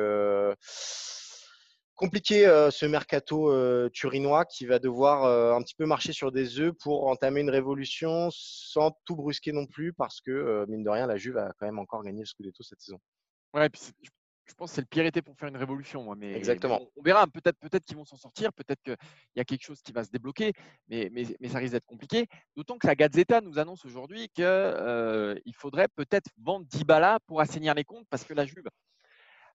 compliqué 1.96 2.44
ce 2.70 2.86
mercato 2.86 3.90
turinois 3.90 4.44
qui 4.44 4.64
va 4.64 4.78
devoir 4.78 5.56
un 5.56 5.60
petit 5.60 5.74
peu 5.74 5.86
marcher 5.86 6.12
sur 6.12 6.30
des 6.30 6.60
œufs 6.60 6.72
pour 6.80 7.08
entamer 7.08 7.40
une 7.40 7.50
révolution 7.50 8.28
sans 8.30 8.92
tout 9.04 9.16
brusquer 9.16 9.50
non 9.50 9.66
plus 9.66 9.92
parce 9.92 10.20
que, 10.20 10.64
mine 10.68 10.84
de 10.84 10.90
rien, 10.90 11.08
la 11.08 11.16
Juve 11.16 11.36
a 11.36 11.52
quand 11.58 11.66
même 11.66 11.80
encore 11.80 12.04
gagné 12.04 12.20
le 12.20 12.26
Scudetto 12.26 12.62
cette 12.62 12.80
saison. 12.80 13.00
Pense 14.52 14.70
que 14.70 14.74
c'est 14.74 14.80
le 14.82 14.86
pire 14.86 15.06
été 15.06 15.22
pour 15.22 15.36
faire 15.36 15.48
une 15.48 15.56
révolution. 15.56 16.02
Moi. 16.02 16.16
Mais, 16.16 16.34
Exactement. 16.34 16.80
on, 16.96 17.02
verra. 17.02 17.26
Peut-être 17.26 17.58
peut 17.58 17.78
qu'ils 17.78 17.96
vont 17.96 18.04
s'en 18.04 18.18
sortir. 18.18 18.52
Peut-être 18.52 18.82
qu'il 18.82 18.96
y 19.36 19.40
a 19.40 19.44
quelque 19.44 19.64
chose 19.64 19.80
qui 19.80 19.92
va 19.92 20.04
se 20.04 20.10
débloquer. 20.10 20.52
Mais, 20.88 21.08
mais, 21.12 21.24
mais 21.40 21.48
ça 21.48 21.58
risque 21.58 21.72
d'être 21.72 21.86
compliqué. 21.86 22.26
D'autant 22.56 22.76
que 22.76 22.86
la 22.86 22.94
Gazzetta 22.94 23.40
nous 23.40 23.58
annonce 23.58 23.84
aujourd'hui 23.86 24.28
qu'il 24.28 24.44
euh, 24.44 25.34
faudrait 25.54 25.88
peut-être 25.88 26.30
vendre 26.42 26.66
Dybala 26.66 27.18
pour 27.26 27.40
assainir 27.40 27.74
les 27.74 27.84
comptes 27.84 28.06
parce 28.10 28.24
que 28.24 28.34
la 28.34 28.44
Juve 28.44 28.68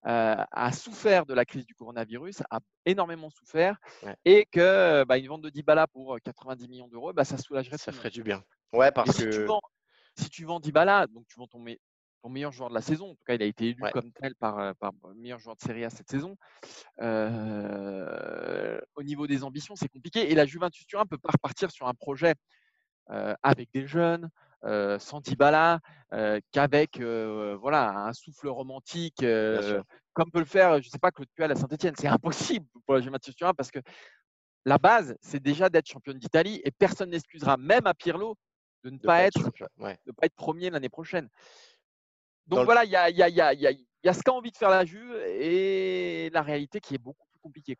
euh, 0.07 0.43
a 0.51 0.71
souffert 0.71 1.25
de 1.25 1.33
la 1.33 1.43
crise 1.45 1.65
du 1.65 1.75
coronavirus, 1.75 2.41
a 2.49 2.59
énormément 2.85 3.29
souffert. 3.29 3.77
Et 4.25 4.45
que 4.45 5.03
bah, 5.03 5.17
une 5.17 5.27
vente 5.27 5.41
de 5.41 5.49
Dybala 5.49 5.87
pour 5.87 6.17
90 6.23 6.67
millions 6.67 6.87
d'euros, 6.87 7.13
bah, 7.13 7.25
ça 7.25 7.37
soulagerait. 7.37 7.77
Ça 7.77 7.91
ferait 7.91 8.09
du 8.09 8.23
bien. 8.23 8.43
Ouais, 8.73 8.91
parce 8.91 9.17
que. 9.17 9.31
Si 9.31 9.37
tu, 9.39 9.45
vends, 9.45 9.61
si 10.15 10.29
tu 10.29 10.45
vends 10.45 10.59
Dybala, 10.59 11.07
donc 11.07 11.25
tu 11.27 11.37
vends 11.37 11.47
ton, 11.47 11.63
ton 12.21 12.29
meilleur 12.29 12.51
joueur 12.51 12.69
de 12.69 12.75
la 12.75 12.81
saison. 12.81 13.11
En 13.11 13.15
tout 13.15 13.23
cas, 13.25 13.35
il 13.35 13.41
a 13.41 13.45
été 13.45 13.69
élu 13.69 13.81
comme 13.93 14.11
tel 14.13 14.35
par, 14.35 14.59
euh, 14.59 14.73
par 14.79 14.93
meilleur 15.15 15.39
joueur 15.39 15.55
de 15.55 15.61
Serie 15.61 15.85
A 15.85 15.89
cette 15.89 16.09
saison. 16.09 16.37
Euh, 17.01 18.79
au 18.95 19.03
niveau 19.03 19.27
des 19.27 19.43
ambitions, 19.43 19.75
c'est 19.75 19.89
compliqué. 19.89 20.31
Et 20.31 20.35
la 20.35 20.45
Juventus 20.45 20.85
Turin 20.85 21.05
peut 21.05 21.17
pas 21.17 21.31
repartir 21.31 21.71
sur 21.71 21.87
un 21.87 21.93
projet 21.93 22.35
euh, 23.11 23.35
avec 23.43 23.69
des 23.73 23.87
jeunes, 23.87 24.29
sans 24.99 25.21
Dybala, 25.21 25.79
qu'avec 26.51 26.99
voilà, 26.99 28.07
un 28.07 28.13
souffle 28.13 28.49
romantique, 28.49 29.23
comme 30.13 30.31
peut 30.31 30.39
le 30.39 30.45
faire, 30.45 30.81
je 30.81 30.87
ne 30.87 30.91
sais 30.91 30.99
pas, 30.99 31.11
Claude 31.11 31.29
Puel 31.33 31.51
à 31.51 31.55
Saint-Etienne. 31.55 31.93
C'est 31.97 32.07
impossible 32.59 32.65
pour 32.85 32.95
la 32.95 33.01
Juventus 33.01 33.35
Turin 33.35 33.53
parce 33.53 33.71
que 33.71 33.79
la 34.65 34.77
base, 34.77 35.15
c'est 35.21 35.41
déjà 35.41 35.69
d'être 35.69 35.87
championne 35.87 36.17
d'Italie 36.17 36.61
et 36.65 36.71
personne 36.71 37.11
n'excusera, 37.11 37.55
même 37.55 37.87
à 37.87 37.93
Pirlo, 37.93 38.35
de 38.83 38.89
ne 38.89 38.97
pas, 38.97 39.23
être, 39.23 39.51
de 40.05 40.11
pas 40.11 40.25
être 40.25 40.35
premier 40.35 40.69
l'année 40.69 40.89
prochaine. 40.89 41.29
Donc 42.49 42.65
voilà, 42.65 42.83
il 42.83 42.91
y 42.91 42.95
a, 42.95 43.09
y, 43.09 43.21
a, 43.21 43.29
y, 43.29 43.41
a, 43.41 43.53
y 43.53 44.09
a, 44.09 44.13
ce 44.13 44.21
qu'a 44.23 44.33
envie 44.33 44.51
de 44.51 44.57
faire 44.57 44.69
la 44.69 44.83
Juve 44.83 45.15
et 45.27 46.29
la 46.33 46.41
réalité 46.41 46.79
qui 46.79 46.95
est 46.95 46.99
beaucoup 46.99 47.25
plus 47.31 47.39
compliquée. 47.39 47.77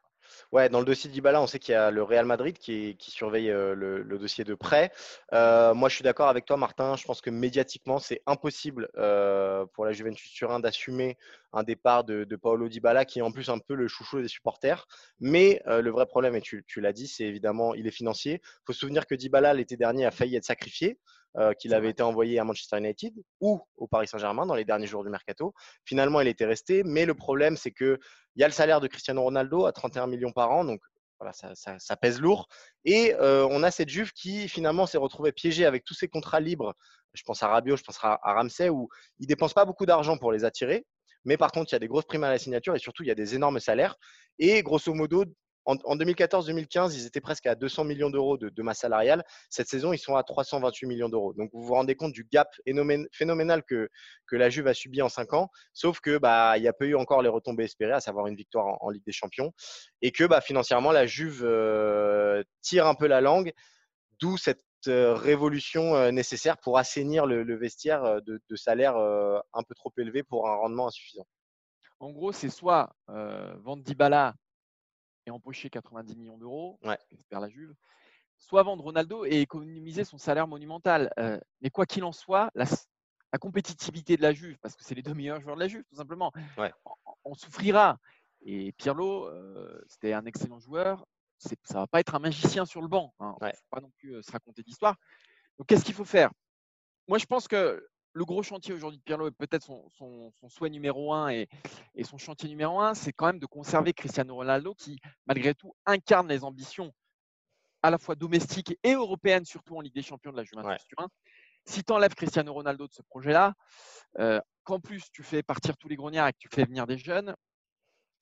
Ouais, 0.52 0.70
dans 0.70 0.80
le 0.80 0.86
dossier 0.86 1.10
d'Ibala, 1.10 1.42
on 1.42 1.48
sait 1.48 1.58
qu'il 1.60 1.74
y 1.74 1.76
a 1.76 1.92
le 1.92 2.04
Real 2.04 2.26
Madrid 2.26 2.58
qui, 2.58 2.96
qui 2.98 3.10
surveille 3.12 3.50
euh, 3.50 3.74
le, 3.74 4.20
dossier 4.20 4.44
de 4.44 4.54
près. 4.54 4.92
Euh, 5.34 5.74
moi, 5.74 5.90
je 5.90 5.96
suis 5.96 6.04
d'accord 6.04 6.28
avec 6.28 6.46
toi, 6.46 6.56
Martin. 6.56 6.96
Je 6.96 7.04
pense 7.06 7.22
que 7.22 7.32
médiatiquement, 7.32 8.00
c'est 8.00 8.22
impossible 8.28 8.90
euh, 8.98 9.66
pour 9.74 9.86
la 9.86 9.92
Juventus 9.92 10.32
Turin 10.32 10.60
d'assumer 10.60 11.18
un 11.52 11.64
départ 11.64 12.04
de, 12.04 12.26
de, 12.26 12.36
Paolo 12.36 12.70
Dybala, 12.70 13.06
qui 13.06 13.20
est 13.20 13.24
en 13.24 13.32
plus 13.32 13.50
un 13.50 13.60
peu 13.60 13.74
le 13.74 13.88
chouchou 13.88 14.22
des 14.22 14.28
supporters. 14.28 14.86
Mais 15.20 15.62
le 15.66 15.90
vrai 15.90 16.06
problème, 16.06 16.36
et 16.36 16.42
tu, 16.42 16.64
tu 16.68 16.80
l'as 16.80 16.94
dit, 16.94 17.08
c'est 17.08 17.24
évidemment 17.24 17.74
il 17.74 17.88
est 17.88 17.92
financier. 17.92 18.42
Il 18.44 18.62
faut 18.68 18.74
se 18.74 18.80
souvenir 18.80 19.08
que 19.08 19.16
Dybala, 19.16 19.54
l'été 19.54 19.78
dernier, 19.78 20.06
a 20.06 20.12
failli 20.12 20.36
être 20.36 20.46
sacrifié. 20.46 21.00
Qu'il 21.60 21.74
avait 21.74 21.89
été 21.89 22.04
envoyé 22.04 22.39
à 22.39 22.44
Manchester 22.44 22.78
United 22.80 23.13
ou 23.39 23.62
au 23.78 23.88
Paris 23.88 24.08
Saint-Germain 24.08 24.46
dans 24.46 24.56
les 24.56 24.65
derniers 24.65 24.88
jours 24.88 25.04
du 25.04 25.10
mercato. 25.10 25.54
Finalement, 25.86 26.22
il 26.22 26.28
était 26.28 26.46
resté, 26.46 26.84
mais 26.84 27.06
le 27.06 27.13
problème, 27.13 27.56
c'est 27.56 27.72
que 27.72 28.00
il 28.36 28.42
y 28.42 28.44
a 28.44 28.48
le 28.48 28.54
salaire 28.54 28.82
de 28.82 28.88
Cristiano 28.88 29.22
Ronaldo 29.22 29.65
à 29.65 29.72
31 29.72 30.08
millions 30.08 30.32
par 30.32 30.52
an, 30.52 30.63
donc 30.65 30.82
voilà, 31.20 31.34
ça, 31.34 31.96
pèse 31.98 32.22
lourd. 32.22 32.48
Et 32.86 33.13
euh, 33.15 33.46
on 33.52 33.63
a 33.63 33.72
cette 33.72 33.89
Juve 33.89 34.13
qui 34.13 34.48
finalement 34.48 34.86
s'est 34.86 34.98
retrouvée 34.98 35.32
piégée 35.32 35.65
avec 35.65 35.84
tous 35.84 35.94
ces 35.94 36.08
contrats 36.08 36.39
libres. 36.39 36.74
Je 37.13 37.24
pense 37.24 37.44
à 37.44 37.48
Rabiot, 37.48 37.76
je 37.76 37.84
pense 37.84 37.98
à, 38.02 38.18
Ramsey, 38.24 38.70
où 38.70 38.88
ils 39.20 39.28
dépensent 39.28 39.54
pas 39.54 39.65
beaucoup 39.65 39.86
d'argent 39.86 40.18
pour 40.18 40.32
les 40.32 40.46
attirer. 40.46 40.86
Mais 41.26 41.36
par 41.36 41.52
contre, 41.52 41.72
il 41.72 41.76
y 41.76 41.76
a 41.76 41.80
des 41.80 41.88
grosses 41.88 42.06
primes 42.06 42.24
à 42.24 42.30
la 42.30 42.38
signature 42.38 42.76
et 42.76 42.80
surtout, 42.80 43.04
il 43.04 43.08
y 43.08 43.12
a 43.12 43.15
des 43.15 43.36
énormes 43.36 43.60
salaires. 43.60 43.98
Et 44.38 44.63
grosso 44.63 44.94
modo, 44.94 45.26
en, 45.65 45.95
2014-2015, 45.95 46.93
ils 46.95 47.06
étaient 47.06 47.22
presque 47.22 47.45
à 47.45 47.56
200 47.56 47.84
millions 47.84 48.10
d'euros 48.10 48.38
de, 48.38 48.62
masse 48.62 48.80
salariale. 48.80 49.24
Cette 49.50 49.67
saison, 49.67 49.93
ils 49.93 50.00
sont 50.00 50.15
à 50.15 50.24
328 50.24 50.88
millions 50.88 51.10
d'euros. 51.10 51.34
Donc, 51.34 51.52
vous 51.54 51.62
vous 51.62 51.74
rendez 51.74 51.95
compte 51.95 52.13
du 52.13 52.24
gap 52.24 52.50
phénoménal 53.13 53.63
que, 53.63 53.89
la 54.32 54.50
Juve 54.50 54.67
a 54.67 54.74
subi 54.74 55.02
en 55.02 55.10
5 55.10 55.34
ans. 55.34 55.50
Sauf 55.74 56.00
que 56.00 56.17
bah, 56.17 56.58
il 56.58 56.62
n'y 56.62 56.67
a 56.67 56.74
pas 56.74 56.86
eu 56.86 56.95
encore 56.95 57.22
les 57.22 57.30
retombées 57.30 57.65
espérées, 57.65 57.93
à 57.93 58.00
savoir 58.00 58.28
une 58.28 58.36
victoire 58.36 58.78
en, 58.82 58.89
Ligue 58.89 59.06
des 59.06 59.12
Champions. 59.12 59.54
Et 60.02 60.12
que 60.12 60.24
bah, 60.24 60.41
financièrement, 60.41 60.91
la 60.91 61.06
Juve 61.06 61.43
euh, 61.43 62.43
tire 62.62 62.88
un 62.88 62.95
peu 62.95 63.08
la 63.08 63.22
langue. 63.22 63.52
D'où 64.19 64.38
cette 64.38 64.63
euh, 64.88 65.13
révolution 65.13 65.95
euh, 65.95 66.12
nécessaire 66.12 66.58
pour 66.58 66.78
assainir 66.78 67.26
le, 67.26 67.56
vestiaire 67.56 68.22
de, 68.22 68.41
de 68.50 68.56
salaire 68.56 68.95
un 68.98 69.63
peu 69.63 69.76
trop 69.76 69.93
élevé 69.98 70.24
pour 70.24 70.50
un 70.50 70.56
rendement 70.56 70.88
insuffisant. 70.88 71.28
En 72.00 72.12
gros, 72.12 72.32
c'est 72.32 72.50
soit 72.50 72.95
vendre 73.08 73.84
Dybala 73.84 74.34
et 75.30 75.32
empocher 75.32 75.70
90 75.70 76.15
millions 76.18 76.38
d'euros, 76.38 76.80
ouais. 76.84 76.98
la 77.32 77.50
Juve, 77.50 77.74
soit 78.38 78.63
vendre 78.63 78.84
Ronaldo 78.84 79.26
et 79.26 79.42
économiser 79.42 80.04
son 80.04 80.18
salaire 80.18 80.48
monumental. 80.48 81.13
mais 81.62 81.70
quoi 81.70 81.86
qu'il 81.86 82.04
en 82.04 82.12
soit, 82.12 82.52
la, 82.56 82.65
compétitivité 83.39 84.18
de 84.18 84.22
la 84.22 84.34
Juve, 84.34 84.58
parce 84.62 84.76
que 84.76 84.84
c'est 84.84 84.96
les 84.96 85.04
deux 85.04 85.13
meilleurs 85.13 85.39
joueurs 85.39 85.56
de 85.56 85.62
la 85.62 85.68
Juve, 85.68 85.84
tout 85.89 85.96
simplement, 85.96 86.32
on, 87.24 87.36
souffrira. 87.36 87.98
Et 88.42 88.72
Pirlo, 88.74 89.30
c'était 89.88 90.13
un 90.13 90.26
excellent 90.26 90.60
joueur. 90.60 91.06
Ça 91.38 91.56
ne 91.70 91.74
va 91.80 91.88
pas 91.88 92.00
être 92.02 92.15
un 92.15 92.20
magicien 92.20 92.65
sur 92.65 92.82
le 92.82 92.88
banc. 92.88 93.13
Hein. 93.20 93.36
On 93.39 93.46
ne 93.46 93.52
faut 93.52 93.68
pas 93.70 93.82
non 93.82 93.92
plus 93.98 94.22
se 94.24 94.32
raconter 94.32 94.62
d'histoire. 94.63 94.96
Donc, 95.58 95.68
qu'est-ce 95.68 95.86
qu'il 95.86 95.94
faut 95.94 96.06
faire? 96.06 96.32
Moi, 97.08 97.18
je 97.18 97.26
pense 97.26 97.48
que 97.48 97.88
le 98.13 98.26
gros 98.26 98.43
chantier 98.43 98.74
aujourd'hui 98.74 98.98
de 99.00 99.04
Pirlo, 99.04 99.28
et 99.28 99.32
peut-être 99.32 99.63
son, 99.63 100.32
souhait 100.48 100.69
numéro 100.69 101.13
un 101.13 101.30
et, 101.30 101.48
son 102.04 102.17
chantier 102.17 102.50
numéro 102.50 102.80
un, 102.80 102.93
c'est 102.93 103.13
quand 103.13 103.28
même 103.28 103.39
de 103.39 103.45
conserver 103.45 103.93
Cristiano 103.93 104.36
Ronaldo 104.36 104.74
qui, 104.74 105.00
malgré 105.26 105.54
tout, 105.54 105.76
incarne 105.86 106.28
les 106.28 106.43
ambitions 106.43 106.93
à 107.82 107.89
la 107.89 107.98
fois 107.98 108.15
domestiques 108.15 108.78
et 108.84 108.93
européennes, 108.93 109.45
surtout 109.45 109.78
en 109.78 109.82
Ligue 109.82 109.93
des 109.93 110.02
Champions 110.02 110.32
de 110.32 110.38
la 110.38 110.43
Juventus 110.43 110.86
Turin. 110.88 111.08
Si 111.65 111.84
tu 111.84 111.93
enlèves 111.93 112.15
Cristiano 112.15 112.54
Ronaldo 112.54 112.88
de 112.88 112.93
ce 112.93 113.02
projet-là, 113.04 113.54
euh, 114.17 114.41
qu'en 114.63 114.80
plus 114.80 115.10
tu 115.12 115.24
fais 115.24 115.43
partir 115.43 115.78
tous 115.78 115.88
les 115.88 115.95
grognards 115.95 116.28
et 116.28 116.34
que 116.34 116.39
tu 116.39 116.50
fais 116.52 116.65
venir 116.65 116.88
des 116.88 116.98
jeunes, 116.98 117.36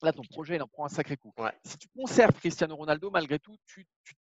là 0.02 0.12
ton 0.12 0.22
projet 0.22 0.56
il 0.56 0.62
en 0.62 0.68
prend 0.68 0.84
un 0.84 0.88
sacré 0.88 1.16
coup. 1.16 1.32
Si 1.64 1.78
tu 1.78 1.88
conserves 1.88 2.32
Cristiano 2.32 2.76
Ronaldo, 2.76 3.10
malgré 3.10 3.38
tout, 3.38 3.56
tu, 3.66 3.86
tu 4.04 4.14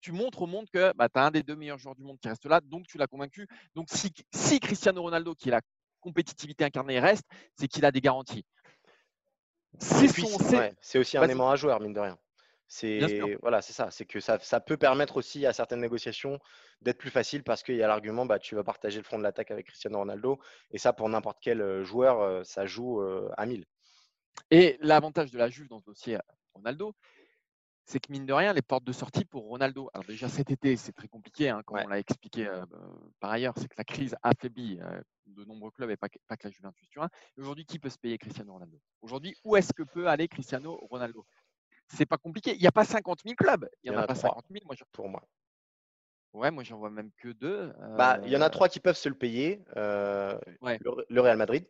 tu 0.00 0.12
montres 0.12 0.42
au 0.42 0.46
monde 0.46 0.68
que 0.70 0.92
bah, 0.96 1.08
tu 1.08 1.18
as 1.18 1.24
un 1.24 1.30
des 1.30 1.42
deux 1.42 1.56
meilleurs 1.56 1.78
joueurs 1.78 1.94
du 1.94 2.02
monde 2.02 2.18
qui 2.18 2.28
reste 2.28 2.46
là, 2.46 2.60
donc 2.60 2.86
tu 2.86 2.98
l'as 2.98 3.06
convaincu. 3.06 3.46
Donc 3.74 3.88
si, 3.90 4.60
Cristiano 4.60 5.02
Ronaldo, 5.02 5.34
qui 5.34 5.48
est 5.48 5.52
la 5.52 5.60
compétitivité 6.00 6.64
incarnée, 6.64 6.98
reste, 6.98 7.24
c'est 7.54 7.68
qu'il 7.68 7.84
a 7.84 7.92
des 7.92 8.00
garanties. 8.00 8.44
C'est 9.78 10.98
aussi 10.98 11.16
un 11.16 11.28
aimant 11.28 11.50
à 11.50 11.56
joueur, 11.56 11.80
mine 11.80 11.92
de 11.92 12.00
rien. 12.00 12.18
C'est 12.72 13.00
voilà, 13.42 13.62
c'est 13.62 13.72
ça. 13.72 13.90
C'est 13.90 14.04
que 14.04 14.20
ça, 14.20 14.38
peut 14.60 14.76
permettre 14.76 15.16
aussi 15.16 15.44
à 15.44 15.52
certaines 15.52 15.80
négociations 15.80 16.38
d'être 16.82 16.98
plus 16.98 17.10
facile 17.10 17.42
parce 17.42 17.64
qu'il 17.64 17.74
y 17.74 17.82
a 17.82 17.88
l'argument, 17.88 18.26
bah, 18.26 18.38
tu 18.38 18.54
vas 18.54 18.62
partager 18.62 18.98
le 18.98 19.02
front 19.02 19.18
de 19.18 19.24
l'attaque 19.24 19.50
avec 19.50 19.66
Cristiano 19.66 19.98
Ronaldo. 19.98 20.38
Et 20.70 20.78
ça, 20.78 20.92
pour 20.92 21.08
n'importe 21.08 21.38
quel 21.42 21.60
euh, 21.60 21.84
joueur, 21.84 22.20
euh, 22.20 22.44
ça 22.44 22.66
joue 22.66 23.02
euh, 23.02 23.28
à 23.36 23.44
1000. 23.44 23.66
Et 24.52 24.78
l'avantage 24.80 25.32
de 25.32 25.38
la 25.38 25.50
Juve 25.50 25.68
dans 25.68 25.80
ce 25.80 25.86
dossier 25.86 26.18
Ronaldo, 26.54 26.94
c'est 27.90 27.98
que 27.98 28.12
mine 28.12 28.24
de 28.24 28.32
rien, 28.32 28.52
les 28.52 28.62
portes 28.62 28.84
de 28.84 28.92
sortie 28.92 29.24
pour 29.24 29.44
Ronaldo. 29.44 29.90
Alors 29.92 30.04
déjà 30.04 30.28
cet 30.28 30.50
été, 30.52 30.76
c'est 30.76 30.92
très 30.92 31.08
compliqué, 31.08 31.48
hein, 31.48 31.62
comme 31.64 31.80
on 31.84 31.88
l'a 31.88 31.98
expliqué 31.98 32.46
euh, 32.46 32.64
bah, 32.66 32.78
par 33.18 33.30
ailleurs, 33.32 33.54
c'est 33.56 33.66
que 33.66 33.74
la 33.76 33.84
crise 33.84 34.14
affaiblit 34.22 34.78
euh, 34.80 35.02
de 35.26 35.44
nombreux 35.44 35.72
clubs 35.72 35.90
et 35.90 35.96
pas, 35.96 36.08
que 36.08 36.18
la 36.28 36.50
Juventus 36.50 36.88
Turin. 36.88 37.08
Aujourd'hui, 37.36 37.64
qui 37.64 37.80
peut 37.80 37.88
se 37.90 37.98
payer 37.98 38.16
Cristiano 38.16 38.52
Ronaldo? 38.52 38.80
Aujourd'hui, 39.02 39.34
où 39.44 39.56
est-ce 39.56 39.72
que 39.72 39.82
peut 39.82 40.06
aller 40.06 40.28
Cristiano 40.28 40.78
Ronaldo? 40.88 41.26
C'est 41.88 42.06
pas 42.06 42.18
compliqué. 42.18 42.54
Il 42.54 42.60
n'y 42.60 42.68
a 42.68 42.72
pas 42.72 42.84
50 42.84 43.22
000 43.24 43.34
clubs. 43.34 43.68
Il 43.82 43.90
n'y 43.90 43.96
en, 43.96 44.00
a, 44.00 44.06
pas 44.06 44.14
50 44.14 44.44
000. 44.48 44.64
Moi, 44.64 44.76
pour 44.92 45.08
moi. 45.08 45.26
Ouais, 46.32 46.52
moi 46.52 46.62
j'en 46.62 46.78
vois 46.78 46.90
même 46.90 47.10
que 47.16 47.30
deux. 47.30 47.72
Bah, 47.98 48.20
il 48.24 48.30
y 48.30 48.36
en 48.36 48.40
a 48.40 48.46
euh, 48.46 48.50
trois 48.50 48.68
qui 48.68 48.78
peuvent 48.78 48.96
se 48.96 49.08
le 49.08 49.16
payer. 49.16 49.64
le, 49.74 51.20
Real 51.20 51.36
Madrid. 51.36 51.66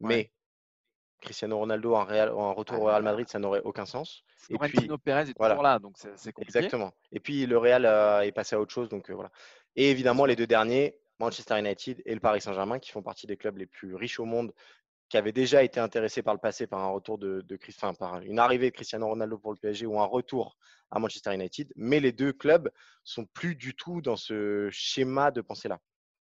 Mais 0.00 0.32
Cristiano 1.20 1.58
Ronaldo 1.58 1.94
en, 1.94 2.04
Real, 2.04 2.30
en 2.30 2.54
retour 2.54 2.82
au 2.82 2.84
Real 2.86 3.02
Madrid, 3.02 3.28
ça 3.28 3.38
n'aurait 3.38 3.62
aucun 3.64 3.86
sens. 3.86 4.22
Et 4.50 4.58
puis, 4.58 4.88
Pérez 5.04 5.30
est 5.30 5.34
toujours 5.34 5.62
là, 5.62 5.78
donc 5.78 5.96
c'est 5.98 6.32
compliqué. 6.32 6.58
Exactement. 6.58 6.92
Et 7.12 7.20
puis 7.20 7.46
le 7.46 7.58
Real 7.58 7.84
est 8.24 8.32
passé 8.32 8.56
à 8.56 8.60
autre 8.60 8.72
chose, 8.72 8.88
donc 8.88 9.10
euh, 9.10 9.14
voilà. 9.14 9.30
Et 9.76 9.90
évidemment, 9.90 10.24
les 10.24 10.36
deux 10.36 10.46
derniers, 10.46 10.96
Manchester 11.18 11.58
United 11.58 12.02
et 12.04 12.14
le 12.14 12.20
Paris 12.20 12.40
Saint-Germain, 12.40 12.78
qui 12.78 12.90
font 12.90 13.02
partie 13.02 13.26
des 13.26 13.36
clubs 13.36 13.56
les 13.56 13.66
plus 13.66 13.94
riches 13.94 14.20
au 14.20 14.24
monde, 14.24 14.52
qui 15.08 15.16
avaient 15.16 15.32
déjà 15.32 15.62
été 15.62 15.80
intéressés 15.80 16.22
par 16.22 16.34
le 16.34 16.40
passé 16.40 16.66
par 16.66 16.80
un 16.80 16.88
retour 16.88 17.18
de, 17.18 17.40
de 17.42 17.58
enfin, 17.68 17.94
par 17.94 18.20
une 18.20 18.38
arrivée 18.38 18.70
de 18.70 18.74
Cristiano 18.74 19.06
Ronaldo 19.06 19.38
pour 19.38 19.52
le 19.52 19.58
PSG 19.58 19.86
ou 19.86 19.98
un 20.00 20.04
retour 20.04 20.56
à 20.90 20.98
Manchester 20.98 21.34
United. 21.34 21.72
Mais 21.76 22.00
les 22.00 22.12
deux 22.12 22.32
clubs 22.32 22.70
sont 23.04 23.24
plus 23.26 23.54
du 23.54 23.74
tout 23.74 24.00
dans 24.02 24.16
ce 24.16 24.68
schéma 24.70 25.30
de 25.30 25.40
pensée-là. 25.40 25.78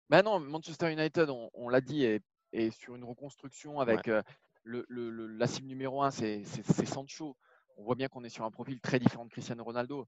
Ben 0.09 0.23
non, 0.23 0.39
Manchester 0.39 0.91
United, 0.91 1.29
on, 1.29 1.69
l'a 1.69 1.81
dit, 1.81 2.03
est, 2.03 2.71
sur 2.71 2.95
une 2.95 3.03
reconstruction 3.03 3.79
avec 3.79 4.07
euh, 4.07 4.23
le, 4.69 5.27
la 5.27 5.47
cible 5.47 5.67
numéro 5.67 6.03
un, 6.03 6.11
c'est 6.11 6.43
Sancho. 6.85 7.35
On 7.77 7.83
voit 7.83 7.95
bien 7.95 8.07
qu'on 8.07 8.23
est 8.23 8.29
sur 8.29 8.43
un 8.43 8.51
profil 8.51 8.79
très 8.79 8.99
différent 8.99 9.25
de 9.25 9.31
Cristiano 9.31 9.63
Ronaldo. 9.63 10.05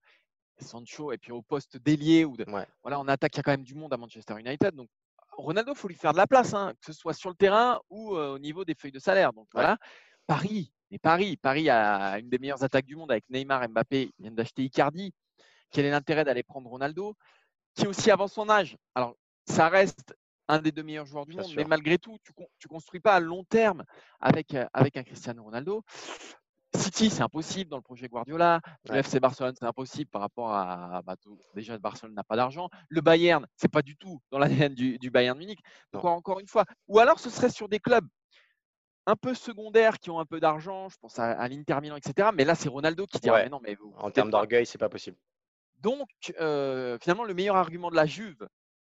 Sancho, 0.60 1.12
et 1.12 1.18
puis 1.18 1.32
au 1.32 1.42
poste 1.42 1.78
d'ailier, 1.78 2.24
ou 2.24 2.36
voilà, 2.84 3.00
on 3.00 3.08
attaque, 3.08 3.34
il 3.36 3.38
y 3.38 3.40
a 3.40 3.44
quand 3.44 3.52
même 3.52 3.64
du 3.64 3.74
monde 3.74 3.94
à 3.94 3.98
Manchester 3.98 4.40
United. 4.40 4.76
Donc 4.76 4.90
Ronaldo, 5.32 5.72
il 5.74 5.78
faut 5.78 5.88
lui 5.88 5.96
faire 5.96 6.12
de 6.12 6.18
la 6.18 6.28
place, 6.28 6.54
hein, 6.54 6.74
que 6.80 6.86
ce 6.86 6.94
soit 6.94 7.14
sur 7.14 7.30
le 7.30 7.36
terrain 7.36 7.80
ou 7.90 8.16
euh, 8.16 8.36
au 8.36 8.40
niveau 8.40 8.64
des 8.64 8.76
feuilles 8.76 8.92
de 8.92 9.00
salaire. 9.00 9.34
Donc 9.34 9.48
voilà, 9.54 9.78
Paris, 10.28 10.72
et 10.92 11.00
Paris, 11.00 11.38
Paris 11.38 11.70
a 11.70 12.20
une 12.20 12.30
des 12.30 12.38
meilleures 12.38 12.64
attaques 12.64 12.86
du 12.86 12.96
monde 12.96 13.12
avec 13.12 13.28
Neymar, 13.30 13.68
Mbappé, 13.70 14.12
ils 14.20 14.22
viennent 14.22 14.36
d'acheter 14.36 14.64
Icardi. 14.64 15.14
Quel 15.72 15.86
est 15.86 15.92
l'intérêt 15.92 16.26
d'aller 16.26 16.44
prendre 16.44 16.70
Ronaldo, 16.70 17.16
qui 17.74 17.88
aussi 17.88 18.12
avant 18.12 18.28
son 18.28 18.50
âge? 18.50 18.78
Alors, 18.94 19.16
ça 19.48 19.70
reste 19.70 20.14
un 20.48 20.60
des 20.60 20.72
deux 20.72 20.84
meilleurs 20.84 21.06
joueurs 21.06 21.26
du 21.26 21.36
monde. 21.36 21.52
Mais 21.56 21.64
malgré 21.64 21.98
tout, 21.98 22.18
tu 22.24 22.34
ne 22.38 22.68
construis 22.68 23.00
pas 23.00 23.16
à 23.16 23.20
long 23.20 23.44
terme 23.44 23.84
avec, 24.20 24.54
euh, 24.54 24.66
avec 24.74 24.98
un 24.98 25.04
Cristiano 25.04 25.44
Ronaldo. 25.44 25.84
City, 26.74 27.10
c'est 27.10 27.22
impossible 27.22 27.70
dans 27.70 27.78
le 27.78 27.84
projet 27.84 28.08
Guardiola. 28.08 28.62
Le 28.90 28.98
FC 28.98 29.20
Barcelone, 29.20 29.54
c'est 29.60 29.66
impossible 29.66 30.10
par 30.10 30.22
rapport 30.22 30.54
à. 30.54 31.02
Bah, 31.06 31.16
déjà, 31.54 31.78
Barcelone 31.78 32.16
n'a 32.16 32.24
pas 32.24 32.38
d'argent. 32.38 32.70
Le 32.88 33.02
Bayern, 33.02 33.46
c'est 33.58 33.72
pas 33.72 33.82
du 33.82 33.98
tout 33.98 34.22
dans 34.32 34.40
l'ADN 34.40 34.74
du, 34.74 34.98
du, 34.98 35.10
Bayern 35.10 35.38
Munich. 35.38 35.60
encore 35.94 36.40
une 36.40 36.48
fois. 36.48 36.66
Ou 36.88 37.00
alors, 37.00 37.20
ce 37.20 37.30
serait 37.30 37.50
sur 37.50 37.68
des 37.68 37.80
clubs 37.80 38.08
un 39.06 39.16
peu 39.16 39.34
secondaires 39.34 40.00
qui 40.00 40.10
ont 40.10 40.20
un 40.20 40.26
peu 40.26 40.40
d'argent. 40.40 40.90
Je 40.90 40.98
pense 40.98 41.20
à, 41.20 41.48
l'Inter 41.48 41.80
Milan, 41.82 41.98
etc. 41.98 42.30
Mais 42.34 42.46
là, 42.46 42.56
c'est 42.56 42.70
Ronaldo 42.70 43.06
qui 43.06 43.20
dit 43.20 43.30
mais 43.30 43.50
non, 43.50 43.60
mais 43.62 43.78
En 43.98 44.12
termes 44.12 44.32
d'orgueil, 44.32 44.66
c'est 44.66 44.78
pas 44.78 44.90
possible. 44.90 45.18
Donc, 45.80 46.10
euh, 46.40 46.98
finalement, 47.02 47.24
le 47.24 47.34
meilleur 47.34 47.56
argument 47.56 47.90
de 47.90 47.96
la 47.96 48.06
Juve, 48.06 48.48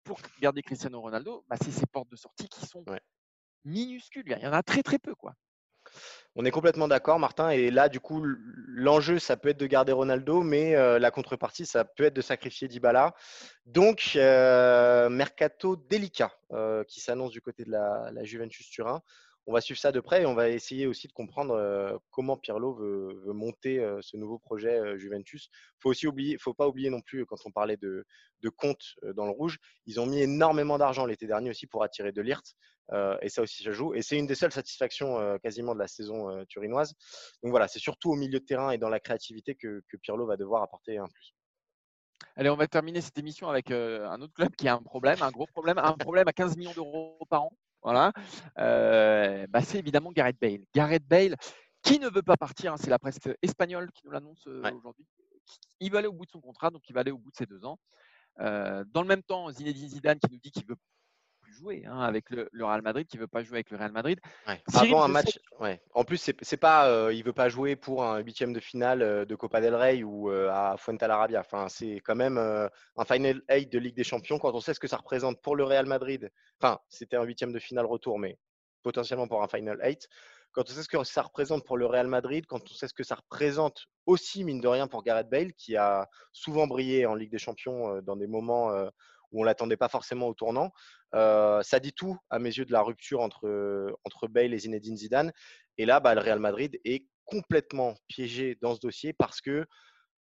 pour 0.04 0.20
garder 0.40 0.62
Cristiano 0.62 1.00
Ronaldo, 1.00 1.44
bah, 1.48 1.56
c'est 1.62 1.70
ses 1.70 1.86
portes 1.86 2.10
de 2.10 2.16
sortie 2.16 2.48
qui 2.48 2.66
sont 2.66 2.84
minuscules. 3.64 4.24
Il 4.26 4.42
y 4.42 4.46
en 4.46 4.52
a 4.52 4.62
très 4.62 4.82
très 4.82 4.98
peu. 4.98 5.14
quoi. 5.14 5.34
On 6.34 6.44
est 6.44 6.50
complètement 6.50 6.88
d'accord, 6.88 7.18
Martin. 7.18 7.50
Et 7.50 7.70
là, 7.70 7.88
du 7.88 8.00
coup, 8.00 8.22
l'enjeu, 8.24 9.18
ça 9.18 9.36
peut 9.36 9.50
être 9.50 9.60
de 9.60 9.66
garder 9.66 9.92
Ronaldo, 9.92 10.42
mais 10.42 10.74
euh, 10.76 10.98
la 10.98 11.10
contrepartie, 11.10 11.66
ça 11.66 11.84
peut 11.84 12.04
être 12.04 12.14
de 12.14 12.22
sacrifier 12.22 12.68
Dybala. 12.68 13.14
Donc, 13.66 14.12
euh, 14.16 15.10
mercato 15.10 15.76
délicat 15.76 16.32
euh, 16.52 16.84
qui 16.84 17.00
s'annonce 17.00 17.32
du 17.32 17.42
côté 17.42 17.64
de 17.64 17.70
la, 17.70 18.10
la, 18.12 18.24
Juventus 18.24 18.68
Turin 18.70 19.02
on 19.46 19.52
va 19.52 19.60
suivre 19.60 19.80
ça 19.80 19.92
de 19.92 20.00
près 20.00 20.22
et 20.22 20.26
on 20.26 20.34
va 20.34 20.48
essayer 20.48 20.86
aussi 20.86 21.08
de 21.08 21.12
comprendre 21.12 22.00
comment 22.10 22.36
Pirlo 22.36 22.74
veut, 22.74 23.32
monter 23.32 23.84
ce 24.00 24.16
nouveau 24.16 24.38
projet 24.38 24.98
Juventus. 24.98 25.48
Faut 25.80 25.90
aussi 25.90 26.06
oublier, 26.06 26.38
faut 26.38 26.54
pas 26.54 26.68
oublier 26.68 26.90
non 26.90 27.00
plus 27.00 27.26
quand 27.26 27.36
on 27.44 27.50
parlait 27.50 27.76
de, 27.76 28.04
compte 28.56 28.94
dans 29.14 29.24
le 29.24 29.32
rouge, 29.32 29.58
ils 29.86 30.00
ont 30.00 30.06
mis 30.06 30.20
énormément 30.20 30.78
d'argent 30.78 31.06
l'été 31.06 31.26
dernier 31.26 31.50
aussi 31.50 31.66
pour 31.66 31.82
attirer 31.82 32.12
de 32.12 32.22
l'IRT 32.22 32.54
et 33.22 33.28
ça 33.28 33.42
aussi 33.42 33.64
ça 33.64 33.72
joue. 33.72 33.94
Et 33.94 34.02
c'est 34.02 34.18
une 34.18 34.26
des 34.26 34.34
seules 34.34 34.52
satisfactions 34.52 35.38
quasiment 35.42 35.74
de 35.74 35.80
la 35.80 35.88
saison 35.88 36.44
turinoise. 36.46 36.94
Donc 37.42 37.50
voilà, 37.50 37.66
c'est 37.66 37.80
surtout 37.80 38.12
au 38.12 38.16
milieu 38.16 38.38
de 38.38 38.44
terrain 38.44 38.70
et 38.70 38.78
dans 38.78 38.90
la 38.90 39.00
créativité 39.00 39.54
que, 39.54 39.82
que 39.88 39.96
Pirlo 39.96 40.26
va 40.26 40.36
devoir 40.36 40.62
apporter 40.62 40.98
un 40.98 41.08
plus. 41.08 41.34
Allez, 42.36 42.48
on 42.48 42.56
va 42.56 42.66
terminer 42.66 43.00
cette 43.00 43.18
émission 43.18 43.48
avec 43.48 43.70
un 43.70 44.20
autre 44.20 44.32
club 44.32 44.54
qui 44.56 44.68
a 44.68 44.74
un 44.74 44.82
problème, 44.82 45.20
un 45.20 45.30
gros 45.30 45.46
problème, 45.46 45.78
un 45.78 45.92
problème 45.94 46.28
à 46.28 46.32
15 46.32 46.56
millions 46.56 46.72
d'euros 46.72 47.18
par 47.28 47.44
an. 47.44 47.52
Voilà. 47.82 48.12
Euh, 48.58 49.46
bah, 49.48 49.60
c'est 49.62 49.78
évidemment 49.78 50.12
Gareth 50.12 50.38
Bale. 50.40 50.64
Gareth 50.74 51.06
Bale, 51.06 51.36
qui 51.82 51.98
ne 51.98 52.08
veut 52.08 52.22
pas 52.22 52.36
partir, 52.36 52.72
hein, 52.72 52.76
c'est 52.78 52.90
la 52.90 52.98
presse 52.98 53.18
espagnole 53.42 53.90
qui 53.92 54.02
nous 54.04 54.12
l'annonce 54.12 54.44
euh, 54.46 54.70
aujourd'hui. 54.72 55.06
Il 55.80 55.90
va 55.90 55.98
aller 55.98 56.08
au 56.08 56.12
bout 56.12 56.24
de 56.24 56.30
son 56.30 56.40
contrat, 56.40 56.70
donc 56.70 56.82
il 56.88 56.92
va 56.92 57.00
aller 57.00 57.10
au 57.10 57.18
bout 57.18 57.30
de 57.30 57.36
ses 57.36 57.46
deux 57.46 57.64
ans. 57.64 57.78
Euh, 58.40 58.84
dans 58.92 59.02
le 59.02 59.08
même 59.08 59.22
temps, 59.22 59.50
Zinedine 59.50 59.88
Zidane 59.88 60.18
qui 60.18 60.30
nous 60.30 60.38
dit 60.38 60.50
qu'il 60.50 60.66
veut 60.66 60.76
jouer 61.52 61.84
hein, 61.86 62.00
avec 62.00 62.30
le, 62.30 62.48
Real 62.60 62.82
Madrid, 62.82 63.06
qui 63.06 63.18
veut 63.18 63.26
pas 63.26 63.42
jouer 63.42 63.56
avec 63.56 63.70
le 63.70 63.76
Real 63.76 63.92
Madrid. 63.92 64.18
Avant 64.74 65.02
un 65.02 65.08
match, 65.08 65.38
ouais. 65.60 65.80
En 65.94 66.04
plus, 66.04 66.32
c'est 66.40 66.56
pas, 66.56 66.88
euh, 66.88 67.12
il 67.12 67.22
veut 67.24 67.32
pas 67.32 67.48
jouer 67.48 67.76
pour 67.76 68.04
un 68.04 68.18
huitième 68.18 68.52
de 68.52 68.60
finale 68.60 69.02
euh, 69.02 69.24
de 69.24 69.34
Copa 69.34 69.60
del 69.60 69.74
Rey 69.74 70.02
ou 70.02 70.30
euh, 70.30 70.50
à 70.50 70.76
Fuentelarabia. 70.76 71.40
Enfin, 71.40 71.68
c'est 71.68 71.96
quand 72.00 72.16
même 72.16 72.38
un 72.38 73.04
final 73.04 73.42
8 73.48 73.70
de 73.70 73.78
Ligue 73.78 73.96
des 73.96 74.04
Champions 74.04 74.38
quand 74.38 74.54
on 74.54 74.60
sait 74.60 74.74
ce 74.74 74.80
que 74.80 74.88
ça 74.88 74.96
représente 74.96 75.40
pour 75.40 75.56
le 75.56 75.64
Real 75.64 75.86
Madrid. 75.86 76.30
Enfin, 76.60 76.78
c'était 76.88 77.16
un 77.16 77.24
huitième 77.24 77.52
de 77.52 77.58
finale 77.58 77.86
retour, 77.86 78.18
mais 78.18 78.38
potentiellement 78.82 79.28
pour 79.28 79.42
un 79.42 79.48
final 79.48 79.78
8. 79.82 80.08
quand 80.52 80.68
on 80.68 80.72
sait 80.72 80.82
ce 80.82 80.88
que 80.88 81.02
ça 81.04 81.22
représente 81.22 81.64
pour 81.64 81.76
le 81.76 81.86
Real 81.86 82.08
Madrid, 82.08 82.46
quand 82.46 82.60
on 82.62 82.74
sait 82.74 82.88
ce 82.88 82.94
que 82.94 83.04
ça 83.04 83.14
représente 83.14 83.86
aussi, 84.06 84.44
mine 84.44 84.60
de 84.60 84.68
rien, 84.68 84.88
pour 84.88 85.02
Gareth 85.04 85.30
Bale, 85.30 85.52
qui 85.52 85.76
a 85.76 86.08
souvent 86.32 86.66
brillé 86.66 87.06
en 87.06 87.14
Ligue 87.14 87.30
des 87.30 87.38
Champions 87.38 88.00
dans 88.02 88.16
des 88.16 88.26
moments 88.26 88.72
où 89.32 89.40
on 89.40 89.44
l'attendait 89.44 89.76
pas 89.76 89.88
forcément 89.88 90.28
au 90.28 90.34
tournant. 90.34 90.72
Ça 91.12 91.80
dit 91.80 91.92
tout, 91.92 92.16
à 92.30 92.38
mes 92.38 92.50
yeux, 92.50 92.64
de 92.64 92.72
la 92.72 92.82
rupture 92.82 93.20
entre, 93.20 93.96
entre 94.04 94.28
Bale 94.28 94.54
et 94.54 94.58
Zinedine 94.58 94.96
Zidane. 94.96 95.32
Et 95.78 95.86
là, 95.86 96.00
bah, 96.00 96.14
le 96.14 96.20
Real 96.20 96.38
Madrid 96.38 96.78
est 96.84 97.06
complètement 97.24 97.94
piégé 98.08 98.58
dans 98.60 98.74
ce 98.74 98.80
dossier 98.80 99.12
parce 99.12 99.40
que 99.40 99.64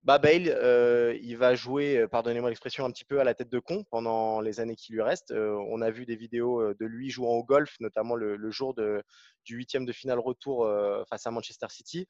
bah, 0.05 0.19
Bale, 0.19 0.49
euh, 0.49 1.19
il 1.23 1.39
va 1.39 1.55
jouer, 1.55 1.97
euh, 1.97 2.09
pardonnez-moi 2.09 2.51
l'expression, 2.51 2.85
un 2.85 2.91
petit 2.91 3.07
peu 3.07 3.21
à 3.21 3.25
la 3.25 3.33
tête 3.33 3.49
de 3.49 3.59
con 3.59 3.85
pendant 3.91 4.43
les 4.43 4.61
années 4.61 4.77
qui 4.77 4.93
lui 4.93 5.01
restent. 5.01 5.31
Euh, 5.31 5.57
on 5.71 5.81
a 5.81 5.91
vu 5.91 6.05
des 6.05 6.15
vidéos 6.15 6.75
de 6.75 6.85
lui 6.85 7.09
jouant 7.11 7.33
au 7.33 7.43
golf, 7.43 7.75
notamment 7.81 8.15
le, 8.15 8.51
jour 8.51 8.75
du 8.75 9.57
huitième 9.57 9.87
de 9.87 9.93
finale 9.93 10.19
retour 10.19 10.71
face 11.09 11.27
à 11.27 11.31
Manchester 11.31 11.67
City. 11.71 12.07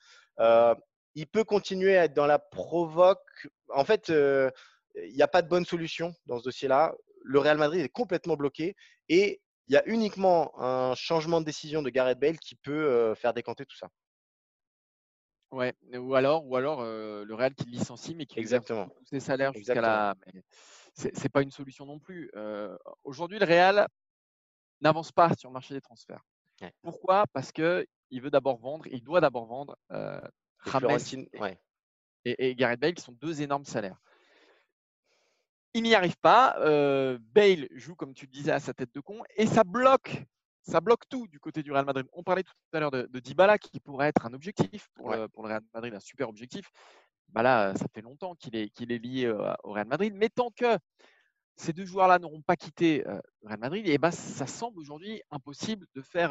il 1.15 1.27
peut 1.29 1.45
continuer 1.45 1.97
à 1.97 2.05
être 2.05 2.15
dans 2.15 2.27
la 2.27 2.41
provoque. 2.41 3.49
En 3.69 3.85
fait, 3.85 4.09
il 4.09 5.15
n'y 5.15 5.23
a 5.23 5.29
pas 5.29 5.43
de 5.43 5.49
bonne 5.49 5.65
solution 5.65 6.15
dans 6.27 6.39
ce 6.39 6.45
dossier-là. 6.45 6.95
Le 7.25 7.39
Real 7.39 7.59
Madrid 7.59 7.81
est 7.81 7.89
complètement 7.89 8.37
bloqué 8.37 8.77
et 9.09 9.41
il 9.67 9.75
y 9.75 9.77
a 9.77 9.83
uniquement 9.87 10.53
un 10.61 10.95
changement 10.95 11.41
de 11.41 11.47
décision 11.47 11.83
de 11.83 11.91
Gareth 11.91 12.19
Bale 12.19 12.39
qui 12.39 12.55
peut 12.55 13.15
faire 13.15 13.33
décanter 13.33 13.65
tout 13.65 13.77
ça. 13.77 13.89
Ouais, 15.51 15.73
ou 15.95 16.15
alors, 16.15 16.47
ou 16.47 16.57
alors 16.57 16.83
le 16.83 17.35
Real 17.35 17.55
qui 17.55 17.65
licencie, 17.67 18.15
mais 18.15 18.27
qui 18.27 18.39
Exactement. 18.39 18.89
tous 18.89 19.07
ses 19.07 19.21
salaires 19.21 19.55
jusqu'à 19.55 19.81
la. 19.81 20.15
C'est 20.93 21.31
pas 21.31 21.41
une 21.41 21.51
solution 21.51 21.87
non 21.87 21.99
plus. 21.99 22.31
Aujourd'hui, 23.05 23.39
le 23.39 23.47
Real 23.47 23.89
n'avance 24.83 25.13
pas 25.13 25.35
sur 25.35 25.49
le 25.49 25.55
marché 25.55 25.73
des 25.73 25.81
transferts. 25.81 26.23
Pourquoi? 26.83 27.27
Parce 27.33 27.53
que 27.53 27.87
il 28.11 28.23
veut 28.23 28.31
d'abord 28.31 28.59
vendre, 28.59 28.87
il 28.87 29.03
doit 29.03 29.21
d'abord 29.21 29.47
vendre 29.47 29.77
euh, 29.91 30.21
et, 32.25 32.49
et, 32.49 32.55
Gareth 32.55 32.81
Bale, 32.81 32.95
qui 32.95 33.03
sont 33.03 33.13
deux 33.13 33.43
énormes 33.43 33.65
salaires. 33.65 34.01
Il 35.75 35.83
n'y 35.83 35.95
arrive 35.95 36.17
pas. 36.17 36.57
Bale 37.35 37.69
joue, 37.73 37.95
comme 37.95 38.15
tu 38.15 38.27
le 38.27 38.31
disais, 38.31 38.53
à 38.53 38.61
sa 38.61 38.73
tête 38.73 38.95
de 38.95 39.01
con, 39.01 39.23
et 39.37 39.47
ça 39.47 39.65
bloque 39.65 40.25
ça 40.65 40.81
bloque 40.81 41.07
tout 41.09 41.27
du 41.29 41.39
côté 41.39 41.63
du 41.63 41.73
Real 41.73 41.85
Madrid. 41.85 42.07
On 42.13 42.23
parlait 42.23 42.43
tout 42.43 42.55
à 42.73 42.81
l'heure 42.81 42.91
de, 42.91 43.07
Dybala 43.21 43.59
qui 43.59 43.81
pourrait 43.81 44.09
être 44.09 44.25
un 44.27 44.33
objectif 44.33 44.89
pour, 44.95 45.11
le, 45.11 45.29
Real 45.37 45.63
Madrid, 45.75 45.95
un 45.95 46.01
super 46.01 46.29
objectif. 46.29 46.71
Bah 47.29 47.43
là, 47.43 47.75
ça 47.77 47.87
fait 47.95 48.01
longtemps 48.01 48.35
qu'il 48.35 48.57
est, 48.57 48.71
qu'il 48.71 48.91
est 48.93 48.99
lié 48.99 49.29
au 49.63 49.73
Real 49.73 49.87
Madrid. 49.87 50.15
Mais 50.15 50.31
tant 50.31 50.51
que 50.51 50.79
ces 51.57 51.73
deux 51.73 51.85
joueurs-là 51.85 52.19
n'auront 52.19 52.43
pas 52.43 52.57
quitté 52.57 53.05
le 53.07 53.49
Real 53.49 53.61
Madrid, 53.61 53.87
et 53.87 53.93
eh 53.93 53.99
ben, 53.99 54.11
ça 54.11 54.47
semble 54.47 54.81
aujourd'hui 54.81 55.23
impossible 55.31 55.87
de 55.95 56.01
faire, 56.03 56.31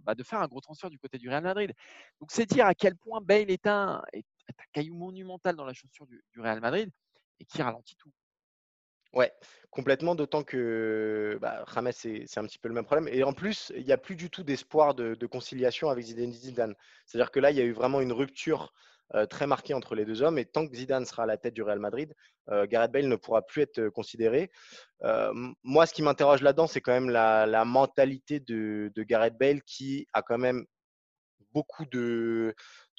bah, 0.00 0.14
de 0.14 0.22
faire 0.24 0.40
un 0.40 0.48
gros 0.48 0.60
transfert 0.60 0.90
du 0.90 0.98
côté 0.98 1.18
du 1.18 1.28
Real 1.28 1.44
Madrid. 1.44 1.72
Donc 2.20 2.32
c'est 2.32 2.46
dire 2.46 2.66
à 2.66 2.74
quel 2.74 2.96
point 2.96 3.20
Bale 3.20 3.50
est 3.50 3.66
un, 3.66 4.02
est 4.12 4.24
un 4.48 4.64
caillou 4.72 4.94
monumental 4.96 5.54
dans 5.56 5.64
la 5.64 5.72
chaussure 5.72 6.06
du, 6.06 6.22
du 6.32 6.40
Real 6.40 6.60
Madrid 6.60 6.90
et 7.38 7.44
qui 7.44 7.62
ralentit 7.62 7.96
tout. 7.96 8.12
Ouais, 9.12 9.32
complètement, 9.72 10.14
d'autant 10.14 10.42
que 10.42 11.38
bah, 11.40 11.64
c'est 11.92 12.38
un 12.38 12.44
petit 12.44 12.58
peu 12.58 12.68
le 12.68 12.74
même 12.74 12.84
problème. 12.84 13.08
Et 13.12 13.24
en 13.24 13.32
plus, 13.32 13.72
il 13.76 13.84
n'y 13.84 13.92
a 13.92 13.98
plus 13.98 14.16
du 14.16 14.30
tout 14.30 14.42
d'espoir 14.44 14.94
de, 14.94 15.26
conciliation 15.26 15.88
avec 15.88 16.04
Zidane 16.04 16.32
Zidane. 16.32 16.74
C'est-à-dire 17.06 17.30
que 17.30 17.40
là, 17.40 17.50
il 17.50 17.56
y 17.56 17.60
a 17.60 17.64
eu 17.64 17.72
vraiment 17.72 18.00
une 18.00 18.12
rupture 18.12 18.72
euh, 19.14 19.26
très 19.26 19.46
marquée 19.46 19.74
entre 19.74 19.94
les 19.94 20.04
deux 20.04 20.22
hommes. 20.22 20.38
Et 20.38 20.44
tant 20.44 20.68
que 20.68 20.76
Zidane 20.76 21.06
sera 21.06 21.24
à 21.24 21.26
la 21.26 21.38
tête 21.38 21.54
du 21.54 21.62
Real 21.62 21.78
Madrid, 21.78 22.14
euh, 22.50 22.66
Gareth 22.66 22.92
Bale 22.92 23.08
ne 23.08 23.16
pourra 23.16 23.42
plus 23.42 23.62
être 23.62 23.78
euh, 23.78 23.90
considéré. 23.90 24.50
moi, 25.62 25.86
ce 25.86 25.94
qui 25.94 26.02
m'interroge 26.02 26.42
là-dedans, 26.42 26.66
c'est 26.66 26.80
quand 26.80 26.92
même 26.92 27.10
la, 27.10 27.64
mentalité 27.64 28.40
de, 28.40 28.90
Gareth 28.96 29.38
Bale 29.38 29.62
qui 29.62 30.06
a 30.12 30.22
quand 30.22 30.38
même 30.38 30.64
beaucoup 31.52 31.84
de, 31.86 32.54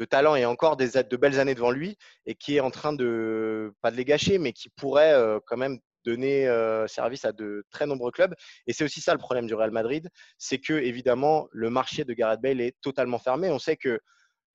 talent 0.10 0.36
et 0.36 0.46
encore 0.46 0.76
de 0.78 1.18
belles 1.18 1.40
années 1.40 1.56
devant 1.56 1.72
lui 1.72 1.98
et 2.26 2.36
qui 2.36 2.58
est 2.58 2.60
en 2.60 2.72
train 2.72 2.94
de, 2.94 3.74
pas 3.82 3.92
de 3.92 3.96
les 3.96 4.06
gâcher, 4.06 4.38
mais 4.38 4.54
qui 4.54 4.70
pourrait 4.70 5.16
quand 5.46 5.58
même 5.58 5.80
donner 6.04 6.48
service 6.88 7.26
à 7.26 7.32
de 7.32 7.64
très 7.72 7.86
nombreux 7.86 8.12
clubs. 8.12 8.34
Et 8.68 8.74
c'est 8.74 8.84
aussi 8.84 9.02
ça 9.02 9.14
le 9.14 9.20
problème 9.20 9.48
du 9.48 9.54
Real 9.54 9.72
Madrid, 9.72 10.10
c'est 10.38 10.60
que 10.60 10.74
évidemment 10.74 11.48
le 11.52 11.70
marché 11.70 12.04
de 12.06 12.14
Gareth 12.14 12.42
Bale 12.42 12.62
est 12.62 12.76
totalement 12.82 13.20
fermé. 13.20 13.50
On 13.50 13.60
sait 13.60 13.78
que 13.78 14.00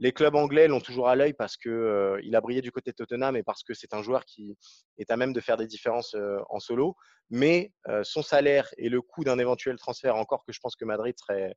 les 0.00 0.12
clubs 0.12 0.36
anglais 0.36 0.68
l'ont 0.68 0.80
toujours 0.80 1.08
à 1.08 1.16
l'œil 1.16 1.32
parce 1.32 1.56
que 1.56 2.18
il 2.22 2.36
a 2.36 2.40
brillé 2.40 2.60
du 2.60 2.70
côté 2.70 2.92
de 2.92 2.96
Tottenham 2.96 3.36
et 3.36 3.42
parce 3.42 3.64
que 3.64 3.74
c'est 3.74 3.94
un 3.94 4.02
joueur 4.02 4.24
qui 4.24 4.56
est 4.96 5.10
à 5.10 5.16
même 5.16 5.32
de 5.32 5.40
faire 5.40 5.56
des 5.56 5.66
différences 5.66 6.14
en 6.50 6.60
solo. 6.60 6.94
Mais 7.30 7.72
son 8.04 8.22
salaire 8.22 8.68
et 8.76 8.88
le 8.88 9.02
coût 9.02 9.24
d'un 9.24 9.38
éventuel 9.38 9.76
transfert, 9.76 10.14
encore 10.16 10.44
que 10.44 10.52
je 10.52 10.60
pense 10.60 10.76
que 10.76 10.84
Madrid 10.84 11.16
serait 11.18 11.54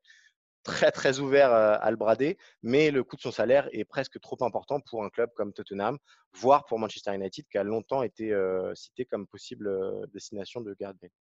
très 0.63 0.91
très 0.91 1.19
ouvert 1.19 1.51
à 1.51 1.89
le 1.91 1.97
brader, 1.97 2.37
mais 2.61 2.91
le 2.91 3.03
coût 3.03 3.15
de 3.15 3.21
son 3.21 3.31
salaire 3.31 3.67
est 3.71 3.85
presque 3.85 4.19
trop 4.19 4.37
important 4.43 4.79
pour 4.79 5.03
un 5.03 5.09
club 5.09 5.31
comme 5.35 5.53
Tottenham, 5.53 5.97
voire 6.33 6.65
pour 6.65 6.79
Manchester 6.79 7.13
United, 7.15 7.47
qui 7.47 7.57
a 7.57 7.63
longtemps 7.63 8.03
été 8.03 8.35
cité 8.75 9.05
comme 9.05 9.27
possible 9.27 9.69
destination 10.11 10.61
de 10.61 10.75
Gareth 10.79 10.97
Bale. 11.01 11.11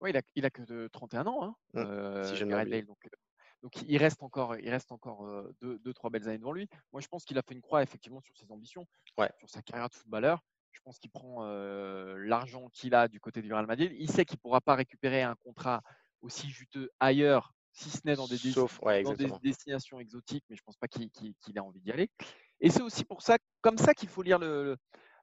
Oui, 0.00 0.12
il 0.36 0.44
a, 0.44 0.50
que 0.50 0.62
de 0.62 0.88
31 0.92 1.26
ans, 1.26 1.42
hein, 1.42 1.54
mmh, 1.74 2.48
Bale. 2.50 2.86
Donc, 3.62 3.82
il 3.88 3.96
reste 3.96 4.22
encore, 4.22 4.56
il 4.56 4.70
reste 4.70 4.92
encore 4.92 5.26
deux, 5.60 5.78
deux, 5.80 5.92
trois 5.92 6.10
belles 6.10 6.28
années 6.28 6.38
devant 6.38 6.52
lui. 6.52 6.68
Moi, 6.92 7.00
je 7.00 7.08
pense 7.08 7.24
qu'il 7.24 7.36
a 7.38 7.42
fait 7.42 7.54
une 7.54 7.62
croix 7.62 7.82
effectivement 7.82 8.20
sur 8.20 8.36
ses 8.36 8.50
ambitions, 8.52 8.86
sur 9.38 9.50
sa 9.50 9.62
carrière 9.62 9.88
de 9.88 9.94
footballeur. 9.94 10.44
Je 10.70 10.80
pense 10.84 10.98
qu'il 11.00 11.10
prend 11.10 11.44
l'argent 12.16 12.68
qu'il 12.68 12.94
a 12.94 13.08
du 13.08 13.20
côté 13.20 13.42
du 13.42 13.52
Real 13.52 13.66
Madrid. 13.66 13.92
Il 13.98 14.10
sait 14.10 14.24
qu'il 14.24 14.36
ne 14.36 14.42
pourra 14.42 14.60
pas 14.60 14.76
récupérer 14.76 15.22
un 15.22 15.34
contrat 15.34 15.82
aussi 16.20 16.48
juteux 16.48 16.90
ailleurs 17.00 17.52
si 17.78 17.90
ce 17.90 18.00
n'est 18.04 18.16
dans, 18.16 18.26
des, 18.26 18.38
destinations 19.42 20.00
exotiques, 20.00 20.44
mais 20.50 20.56
je 20.56 20.62
ne 20.62 20.64
pense 20.64 20.76
pas 20.76 20.88
qu'il 20.88 21.10
ait 21.54 21.60
envie 21.60 21.80
d'y 21.80 21.92
aller. 21.92 22.10
Et 22.60 22.70
c'est 22.70 22.82
aussi 22.82 23.04
pour 23.04 23.22
ça, 23.22 23.38
comme 23.60 23.78
ça 23.78 23.94
qu'il 23.94 24.08
faut 24.08 24.22
lire 24.22 24.40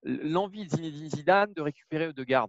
l'envie 0.03 0.65
de 0.65 0.69
Zinedine 0.69 1.09
Zidane 1.09 1.53
de 1.53 1.61
récupérer 1.61 2.07
Odegaard. 2.07 2.47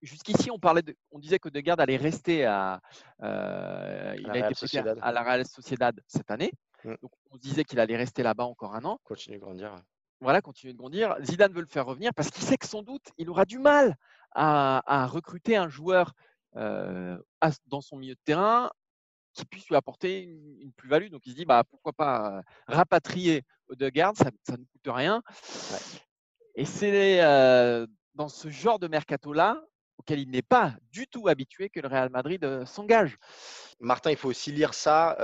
Jusqu'ici, 0.00 0.50
on 0.50 0.58
parlait, 0.58 0.82
on 1.10 1.18
disait 1.18 1.38
que 1.38 1.48
Odegaard 1.48 1.78
allait 1.80 1.96
rester 1.96 2.46
à, 2.46 2.80
euh, 3.22 4.14
il 4.18 4.30
a 4.30 4.50
été 4.50 4.78
à 4.78 5.12
la 5.12 5.22
Real 5.22 5.46
Sociedad 5.46 5.98
cette 6.06 6.30
année. 6.30 6.52
Mm. 6.84 6.94
Donc, 7.02 7.10
on 7.30 7.36
disait 7.36 7.64
qu'il 7.64 7.80
allait 7.80 7.96
rester 7.96 8.22
là-bas 8.22 8.44
encore 8.44 8.74
un 8.74 8.84
an. 8.84 8.98
Continuer 9.04 9.38
de 9.38 9.42
grandir. 9.42 9.76
Voilà, 10.20 10.40
continuer 10.40 10.72
de 10.72 10.78
grandir. 10.78 11.16
Zidane 11.20 11.52
veut 11.52 11.60
le 11.60 11.66
faire 11.66 11.84
revenir 11.84 12.12
parce 12.14 12.30
qu'il 12.30 12.44
sait 12.44 12.56
que 12.56 12.66
sans 12.66 12.82
doute, 12.82 13.10
il 13.18 13.28
aura 13.28 13.44
du 13.44 13.58
mal 13.58 13.96
à, 14.32 15.06
recruter 15.06 15.56
un 15.56 15.68
joueur 15.68 16.12
euh, 16.56 17.18
dans 17.66 17.82
son 17.82 17.98
milieu 17.98 18.14
de 18.14 18.20
terrain 18.24 18.70
qui 19.36 19.44
puisse 19.44 19.68
lui 19.68 19.76
apporter 19.76 20.22
une, 20.22 20.72
plus-value. 20.76 21.08
Donc 21.08 21.26
il 21.26 21.32
se 21.32 21.36
dit 21.36 21.44
bah, 21.44 21.62
pourquoi 21.70 21.92
pas 21.92 22.42
rapatrier 22.66 23.44
Odegaard, 23.68 24.16
ça, 24.16 24.30
ça 24.46 24.52
ne 24.52 24.64
coûte 24.64 24.86
rien. 24.86 25.22
Et 26.54 26.64
c'est 26.64 27.18
dans 28.14 28.28
ce 28.28 28.48
genre 28.48 28.78
de 28.78 28.88
mercato-là, 28.88 29.62
auquel 29.98 30.20
il 30.20 30.30
n'est 30.30 30.42
pas 30.42 30.74
du 30.90 31.06
tout 31.06 31.28
habitué, 31.28 31.68
que 31.68 31.80
le 31.80 31.88
Real 31.88 32.10
Madrid 32.10 32.64
s'engage. 32.64 33.18
Martin, 33.80 34.10
il 34.10 34.16
faut 34.16 34.28
aussi 34.28 34.52
lire 34.52 34.74
ça 34.74 35.16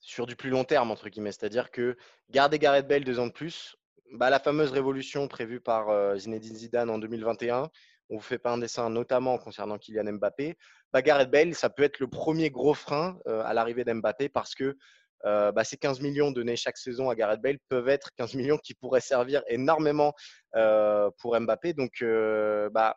sur 0.00 0.26
du 0.26 0.36
plus 0.36 0.50
long 0.50 0.64
terme, 0.64 0.90
entre 0.90 1.08
guillemets. 1.08 1.32
C'est-à-dire 1.32 1.70
que 1.70 1.96
garder 2.30 2.58
Gareth 2.58 2.86
Bale 2.86 3.04
deux 3.04 3.18
ans 3.18 3.26
de 3.26 3.32
plus, 3.32 3.76
bah, 4.12 4.30
la 4.30 4.38
fameuse 4.38 4.70
révolution 4.70 5.26
prévue 5.26 5.60
par 5.60 6.16
Zinedine 6.18 6.56
Zidane 6.56 6.90
en 6.90 6.98
2021, 6.98 7.70
on 8.10 8.16
vous 8.16 8.22
fait 8.22 8.38
pas 8.38 8.50
un 8.50 8.58
dessin, 8.58 8.88
notamment 8.90 9.38
concernant 9.38 9.78
Kylian 9.78 10.12
Mbappé, 10.14 10.56
bah, 10.92 11.02
Gareth 11.02 11.30
Bale, 11.30 11.54
ça 11.54 11.70
peut 11.70 11.82
être 11.82 11.98
le 11.98 12.08
premier 12.08 12.50
gros 12.50 12.74
frein 12.74 13.18
euh, 13.26 13.42
à 13.44 13.54
l'arrivée 13.54 13.84
d'Mbappé 13.84 14.28
parce 14.28 14.54
que 14.54 14.76
euh, 15.24 15.50
bah, 15.50 15.64
ces 15.64 15.76
15 15.76 16.00
millions 16.00 16.30
donnés 16.30 16.56
chaque 16.56 16.78
saison 16.78 17.10
à 17.10 17.14
Gareth 17.14 17.40
Bale 17.40 17.58
peuvent 17.68 17.88
être 17.88 18.10
15 18.16 18.34
millions 18.34 18.58
qui 18.58 18.74
pourraient 18.74 19.00
servir 19.00 19.42
énormément 19.48 20.14
euh, 20.54 21.10
pour 21.18 21.38
Mbappé. 21.38 21.72
Donc, 21.72 22.02
bah, 22.72 22.96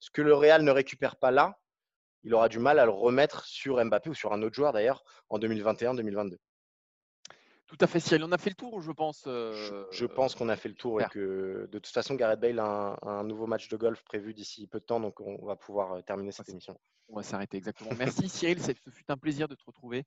ce 0.00 0.10
que 0.10 0.22
le 0.22 0.34
Real 0.34 0.62
ne 0.62 0.70
récupère 0.70 1.16
pas 1.16 1.30
là, 1.30 1.58
il 2.22 2.34
aura 2.34 2.48
du 2.48 2.58
mal 2.58 2.78
à 2.78 2.84
le 2.84 2.90
remettre 2.90 3.44
sur 3.44 3.84
Mbappé 3.84 4.10
ou 4.10 4.14
sur 4.14 4.32
un 4.32 4.42
autre 4.42 4.54
joueur 4.54 4.72
d'ailleurs 4.72 5.04
en 5.28 5.38
2021-2022. 5.38 6.36
Tout 7.66 7.78
à 7.80 7.86
fait, 7.86 8.00
Cyril. 8.00 8.22
On 8.24 8.32
a 8.32 8.38
fait 8.38 8.50
le 8.50 8.56
tour, 8.56 8.80
je 8.80 8.92
pense. 8.92 9.22
je 9.24 10.04
pense 10.04 10.34
qu'on 10.34 10.48
a 10.48 10.56
fait 10.56 10.68
le 10.68 10.74
tour 10.74 11.00
et 11.00 11.06
que 11.06 11.68
de 11.70 11.78
toute 11.78 11.92
façon, 11.92 12.14
Gareth 12.14 12.40
Bale 12.40 12.58
a 12.60 12.98
un, 13.02 13.24
nouveau 13.24 13.46
match 13.46 13.68
de 13.68 13.76
golf 13.76 14.02
prévu 14.04 14.34
d'ici 14.34 14.66
peu 14.66 14.78
de 14.78 14.84
temps, 14.84 15.00
donc 15.00 15.20
on 15.20 15.44
va 15.44 15.56
pouvoir 15.56 16.02
terminer 16.04 16.32
cette 16.32 16.48
émission. 16.48 16.78
On 17.08 17.16
va 17.16 17.22
s'arrêter 17.22 17.56
exactement. 17.56 17.90
Merci 17.98 18.28
Cyril, 18.28 18.60
ce 18.60 18.72
fut 18.72 19.04
un 19.08 19.16
plaisir 19.16 19.48
de 19.48 19.54
te 19.54 19.64
retrouver. 19.64 20.04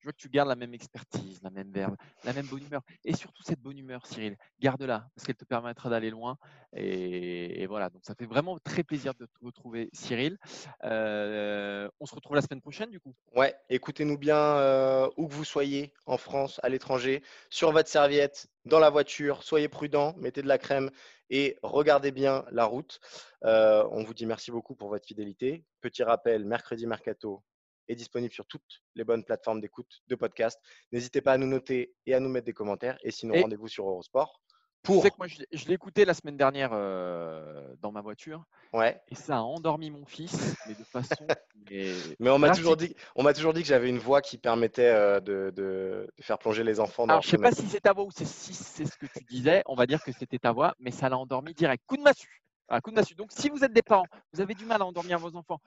Je 0.00 0.04
vois 0.04 0.12
que 0.12 0.18
tu 0.18 0.28
gardes 0.28 0.48
la 0.48 0.56
même 0.56 0.74
expertise, 0.74 1.40
la 1.42 1.50
même 1.50 1.70
verbe, 1.70 1.96
la 2.24 2.32
même 2.32 2.46
bonne 2.46 2.64
humeur. 2.64 2.82
Et 3.04 3.14
surtout 3.14 3.42
cette 3.42 3.60
bonne 3.60 3.78
humeur, 3.78 4.06
Cyril, 4.06 4.36
garde-la, 4.60 5.08
parce 5.14 5.26
qu'elle 5.26 5.36
te 5.36 5.44
permettra 5.44 5.90
d'aller 5.90 6.10
loin. 6.10 6.38
Et, 6.74 7.66
voilà, 7.66 7.90
donc 7.90 8.04
ça 8.04 8.14
fait 8.14 8.26
vraiment 8.26 8.58
très 8.58 8.84
plaisir 8.84 9.14
de 9.14 9.26
te 9.26 9.44
retrouver, 9.44 9.90
Cyril. 9.92 10.38
Euh, 10.84 11.88
on 12.00 12.06
se 12.06 12.14
retrouve 12.14 12.36
la 12.36 12.42
semaine 12.42 12.60
prochaine, 12.60 12.90
du 12.90 13.00
coup. 13.00 13.14
Ouais, 13.34 13.56
écoutez-nous 13.70 14.18
bien, 14.18 14.36
euh, 14.36 15.08
où 15.16 15.26
que 15.26 15.34
vous 15.34 15.44
soyez, 15.44 15.92
en 16.06 16.16
France, 16.16 16.60
à 16.62 16.68
l'étranger, 16.68 17.22
sur 17.50 17.72
votre 17.72 17.88
serviette, 17.88 18.48
dans 18.64 18.78
la 18.78 18.90
voiture. 18.90 19.42
Soyez 19.42 19.68
prudents, 19.68 20.14
mettez 20.18 20.42
de 20.42 20.48
la 20.48 20.58
crème 20.58 20.90
et 21.30 21.56
regardez 21.62 22.12
bien 22.12 22.44
la 22.50 22.64
route. 22.64 23.00
Euh, 23.44 23.86
on 23.90 24.04
vous 24.04 24.14
dit 24.14 24.26
merci 24.26 24.50
beaucoup 24.50 24.74
pour 24.74 24.88
votre 24.88 25.06
fidélité. 25.06 25.64
Petit 25.80 26.02
rappel, 26.02 26.44
mercredi 26.44 26.86
mercato, 26.86 27.42
est 27.88 27.94
disponible 27.94 28.32
sur 28.32 28.46
toutes 28.46 28.82
les 28.94 29.04
bonnes 29.04 29.24
plateformes 29.24 29.60
d'écoute 29.60 30.02
de 30.06 30.14
podcast. 30.14 30.60
N'hésitez 30.92 31.20
pas 31.20 31.32
à 31.32 31.38
nous 31.38 31.46
noter 31.48 31.94
et 32.06 32.14
à 32.14 32.20
nous 32.20 32.28
mettre 32.28 32.46
des 32.46 32.52
commentaires. 32.52 32.98
Et 33.02 33.10
sinon, 33.10 33.34
Et- 33.34 33.42
rendez-vous 33.42 33.68
sur 33.68 33.88
Eurosport. 33.88 34.40
Tu 34.84 34.92
Pour. 34.92 35.02
sais 35.02 35.10
que 35.10 35.16
moi, 35.18 35.26
je 35.26 35.42
je 35.52 35.66
l'ai 35.66 35.74
écouté 35.74 36.04
la 36.04 36.14
semaine 36.14 36.36
dernière 36.36 36.70
euh, 36.72 37.74
dans 37.80 37.90
ma 37.90 38.00
voiture 38.00 38.44
Ouais. 38.72 39.00
et 39.08 39.16
ça 39.16 39.38
a 39.38 39.40
endormi 39.40 39.90
mon 39.90 40.06
fils, 40.06 40.54
mais 40.68 40.74
de 40.74 40.84
façon. 40.84 41.26
mais 41.70 41.92
Mais 42.20 42.30
on 42.30 42.38
m'a 42.38 42.50
toujours 42.54 42.76
dit, 42.76 42.94
on 43.16 43.24
m'a 43.24 43.34
toujours 43.34 43.52
dit 43.52 43.62
que 43.62 43.66
j'avais 43.66 43.88
une 43.88 43.98
voix 43.98 44.22
qui 44.22 44.38
permettait 44.38 44.86
euh, 44.88 45.18
de, 45.18 45.52
de- 45.54 46.08
de 46.16 46.22
faire 46.22 46.38
plonger 46.38 46.62
les 46.62 46.78
enfants 46.78 47.06
dans 47.08 47.14
Alors, 47.14 47.22
je 47.22 47.28
sais 47.30 47.38
pas 47.38 47.50
si 47.50 47.66
c'est 47.66 47.80
ta 47.80 47.92
voix 47.92 48.04
ou 48.04 48.12
c'est- 48.12 48.24
si 48.24 48.54
c'est 48.54 48.84
ce 48.86 48.96
que 48.96 49.06
tu 49.06 49.24
disais. 49.24 49.62
On 49.66 49.74
va 49.74 49.84
dire 49.86 50.02
que 50.02 50.12
c'était 50.12 50.38
ta 50.38 50.52
voix, 50.52 50.74
mais 50.78 50.92
ça 50.92 51.08
l'a 51.08 51.18
endormi 51.18 51.54
direct. 51.54 51.82
Coup 51.86 51.96
de 51.96 52.02
massue. 52.02 52.40
Voilà, 52.68 52.80
coup 52.80 52.90
de 52.90 52.96
massue. 52.96 53.16
Donc, 53.16 53.32
si 53.32 53.48
vous 53.48 53.64
êtes 53.64 53.72
des 53.72 53.82
parents, 53.82 54.06
vous 54.32 54.40
avez 54.40 54.54
du 54.54 54.64
mal 54.64 54.80
à 54.80 54.86
endormir 54.86 55.18
vos 55.18 55.34
enfants, 55.34 55.60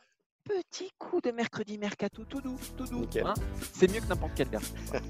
petit 0.44 0.92
coup 0.98 1.22
de 1.22 1.32
mercredi 1.32 1.78
mercato, 1.78 2.24
tout 2.26 2.42
doux, 2.42 2.58
tout 2.78 2.86
doux. 2.86 3.06
Hein. 3.26 3.34
c'est 3.74 3.92
mieux 3.92 4.00
que 4.02 4.08
n'importe 4.08 4.34
quelle 4.36 4.50
version. 4.50 4.76
Voilà. 4.88 5.06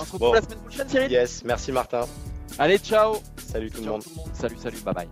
On 0.00 0.04
se 0.04 0.12
retrouve 0.12 0.20
Bon. 0.20 0.32
la 0.32 0.42
semaine 0.42 0.58
prochaine, 0.58 0.88
Cyril. 0.88 1.10
Yes, 1.10 1.44
merci 1.44 1.72
Martin. 1.72 2.06
Allez, 2.58 2.78
ciao. 2.78 3.16
Salut 3.36 3.70
tout 3.70 3.80
le 3.82 3.90
monde. 3.90 4.02
tout 4.02 4.10
le 4.10 4.16
monde. 4.16 4.30
Salut, 4.34 4.56
salut. 4.58 4.80
Bye 4.80 4.94
bye. 4.94 5.08